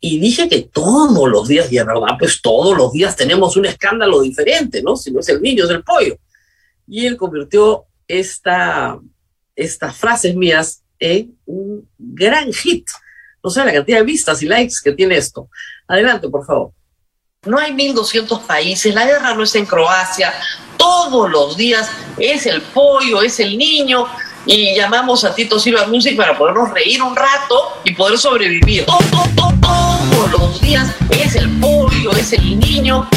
y 0.00 0.18
dije 0.18 0.48
que 0.48 0.62
todos 0.62 1.30
los 1.30 1.46
días, 1.46 1.70
y 1.70 1.76
de 1.76 1.84
verdad, 1.84 2.16
pues 2.18 2.42
todos 2.42 2.76
los 2.76 2.90
días 2.90 3.14
tenemos 3.14 3.56
un 3.56 3.66
escándalo 3.66 4.20
diferente, 4.20 4.82
¿no? 4.82 4.96
Si 4.96 5.12
no 5.12 5.20
es 5.20 5.28
el 5.28 5.40
niño, 5.40 5.62
es 5.62 5.70
el 5.70 5.84
pollo. 5.84 6.18
Y 6.88 7.06
él 7.06 7.16
convirtió 7.16 7.84
esta, 8.08 8.98
estas 9.56 9.96
frases 9.96 10.36
mías 10.36 10.82
en 10.98 11.36
un 11.46 11.88
gran 11.98 12.52
hit. 12.52 12.86
No 13.42 13.50
sé 13.50 13.64
la 13.64 13.72
cantidad 13.72 13.98
de 13.98 14.04
vistas 14.04 14.42
y 14.42 14.46
likes 14.46 14.74
que 14.84 14.92
tiene 14.92 15.16
esto. 15.16 15.48
Adelante, 15.88 16.28
por 16.28 16.44
favor. 16.44 16.72
No 17.46 17.58
hay 17.58 17.72
1.200 17.72 18.42
países, 18.42 18.94
la 18.94 19.06
guerra 19.06 19.34
no 19.34 19.44
es 19.44 19.54
en 19.54 19.66
Croacia, 19.66 20.32
todos 20.76 21.30
los 21.30 21.56
días 21.56 21.88
es 22.18 22.44
el 22.46 22.60
pollo, 22.60 23.22
es 23.22 23.38
el 23.38 23.56
niño, 23.56 24.06
y 24.46 24.74
llamamos 24.74 25.24
a 25.24 25.34
Tito 25.34 25.58
Silva 25.58 25.86
Music 25.86 26.16
para 26.16 26.36
podernos 26.36 26.72
reír 26.72 27.02
un 27.02 27.14
rato 27.14 27.80
y 27.84 27.94
poder 27.94 28.18
sobrevivir. 28.18 28.86
Todos 28.86 30.30
los 30.32 30.60
días 30.60 30.88
es 31.10 31.36
el 31.36 31.50
pollo, 31.60 32.12
es 32.12 32.32
el 32.32 32.58
niño, 32.58 33.08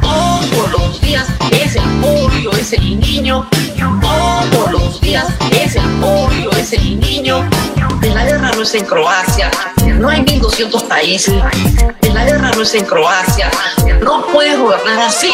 todos 0.00 0.72
los 0.72 1.00
días 1.00 1.28
es 1.52 1.76
el 1.76 2.00
pollo, 2.00 2.50
es 2.52 2.72
el 2.72 3.00
niño, 3.00 3.48
es 5.96 6.00
el 6.00 6.00
pollo, 6.00 6.50
es 6.52 6.72
el 6.72 7.00
niño. 7.00 7.48
La 8.14 8.24
guerra 8.24 8.50
no 8.54 8.62
es 8.62 8.74
en 8.74 8.84
Croacia, 8.84 9.50
no 9.98 10.08
hay 10.08 10.22
1200 10.22 10.82
países. 10.84 11.34
La 12.12 12.24
guerra 12.24 12.50
no 12.54 12.62
es 12.62 12.74
en 12.74 12.84
Croacia, 12.84 13.50
no 14.02 14.26
puedes 14.26 14.58
gobernar 14.58 15.00
así. 15.00 15.32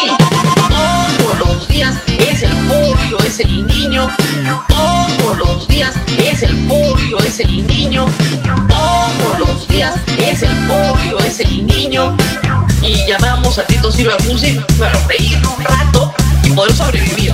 Todos 0.69 1.39
los 1.39 1.67
días 1.67 1.95
es 2.07 2.43
el 2.43 2.51
pollo, 2.67 3.17
es 3.25 3.39
el 3.39 3.67
niño. 3.67 4.09
Todos 4.67 5.37
los 5.37 5.67
días 5.67 5.93
es 6.17 6.43
el 6.43 6.55
pollo, 6.67 7.19
es 7.19 7.39
el 7.39 7.67
niño. 7.67 8.05
Todos 8.67 9.39
los 9.39 9.67
días 9.67 9.95
es 10.17 10.43
el 10.43 10.55
pollo, 10.67 11.19
es 11.19 11.39
el 11.39 11.67
niño. 11.67 12.15
Y 12.81 13.05
llamamos 13.07 13.57
a 13.59 13.65
Tito 13.65 13.91
Silva 13.91 14.17
Music 14.25 14.61
para 14.77 14.97
reír 15.07 15.37
un 15.37 15.63
rato 15.63 16.13
y 16.43 16.49
poder 16.51 16.73
sobrevivir. 16.75 17.33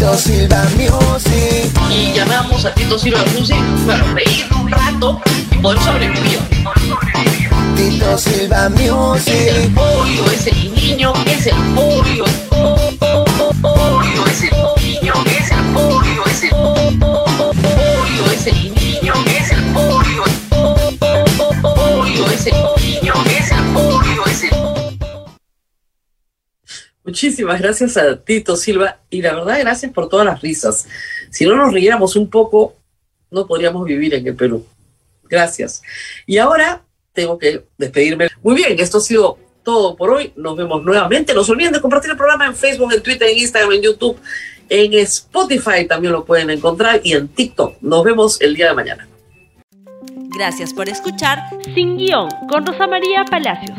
Tito 0.00 0.16
Silva 0.16 0.64
Music. 0.78 1.70
Y 1.90 2.14
llamamos 2.14 2.64
a 2.64 2.72
Tito 2.72 2.98
Silva 2.98 3.22
Music 3.34 3.58
para 3.86 4.02
reír 4.14 4.46
un 4.58 4.70
rato 4.70 5.20
y 5.52 5.56
poder 5.56 5.78
sobrevivir. 5.82 6.38
Tito 7.76 8.16
Silva 8.16 8.70
Es 8.74 8.80
el 8.80 9.68
Music. 9.68 9.74
pollo, 9.74 10.24
es 10.32 10.46
el 10.46 10.74
niño, 10.74 11.12
es 11.26 11.48
el. 11.48 11.54
Pollo, 11.74 12.24
Muchísimas 27.40 27.62
gracias 27.62 27.96
a 27.96 28.16
Tito 28.22 28.54
Silva 28.54 28.98
y 29.08 29.22
la 29.22 29.32
verdad 29.32 29.58
gracias 29.60 29.90
por 29.92 30.10
todas 30.10 30.26
las 30.26 30.42
risas. 30.42 30.86
Si 31.30 31.46
no 31.46 31.56
nos 31.56 31.72
riéramos 31.72 32.14
un 32.14 32.28
poco, 32.28 32.76
no 33.30 33.46
podríamos 33.46 33.86
vivir 33.86 34.12
en 34.12 34.26
el 34.26 34.34
Perú. 34.34 34.66
Gracias. 35.24 35.82
Y 36.26 36.36
ahora 36.36 36.82
tengo 37.14 37.38
que 37.38 37.64
despedirme. 37.78 38.28
Muy 38.42 38.56
bien, 38.56 38.78
esto 38.78 38.98
ha 38.98 39.00
sido 39.00 39.38
todo 39.62 39.96
por 39.96 40.10
hoy. 40.10 40.34
Nos 40.36 40.54
vemos 40.54 40.84
nuevamente. 40.84 41.32
No 41.32 41.42
se 41.42 41.52
olviden 41.52 41.72
de 41.72 41.80
compartir 41.80 42.10
el 42.10 42.18
programa 42.18 42.44
en 42.44 42.54
Facebook, 42.54 42.92
en 42.92 43.02
Twitter, 43.02 43.30
en 43.30 43.38
Instagram, 43.38 43.72
en 43.72 43.80
YouTube, 43.80 44.20
en 44.68 44.92
Spotify 44.92 45.86
también 45.88 46.12
lo 46.12 46.26
pueden 46.26 46.50
encontrar 46.50 47.00
y 47.02 47.14
en 47.14 47.26
TikTok. 47.26 47.80
Nos 47.80 48.04
vemos 48.04 48.38
el 48.42 48.54
día 48.54 48.68
de 48.68 48.74
mañana. 48.74 49.08
Gracias 50.36 50.74
por 50.74 50.90
escuchar 50.90 51.38
Sin 51.74 51.96
Guión 51.96 52.28
con 52.50 52.66
Rosa 52.66 52.86
María 52.86 53.24
Palacios. 53.24 53.78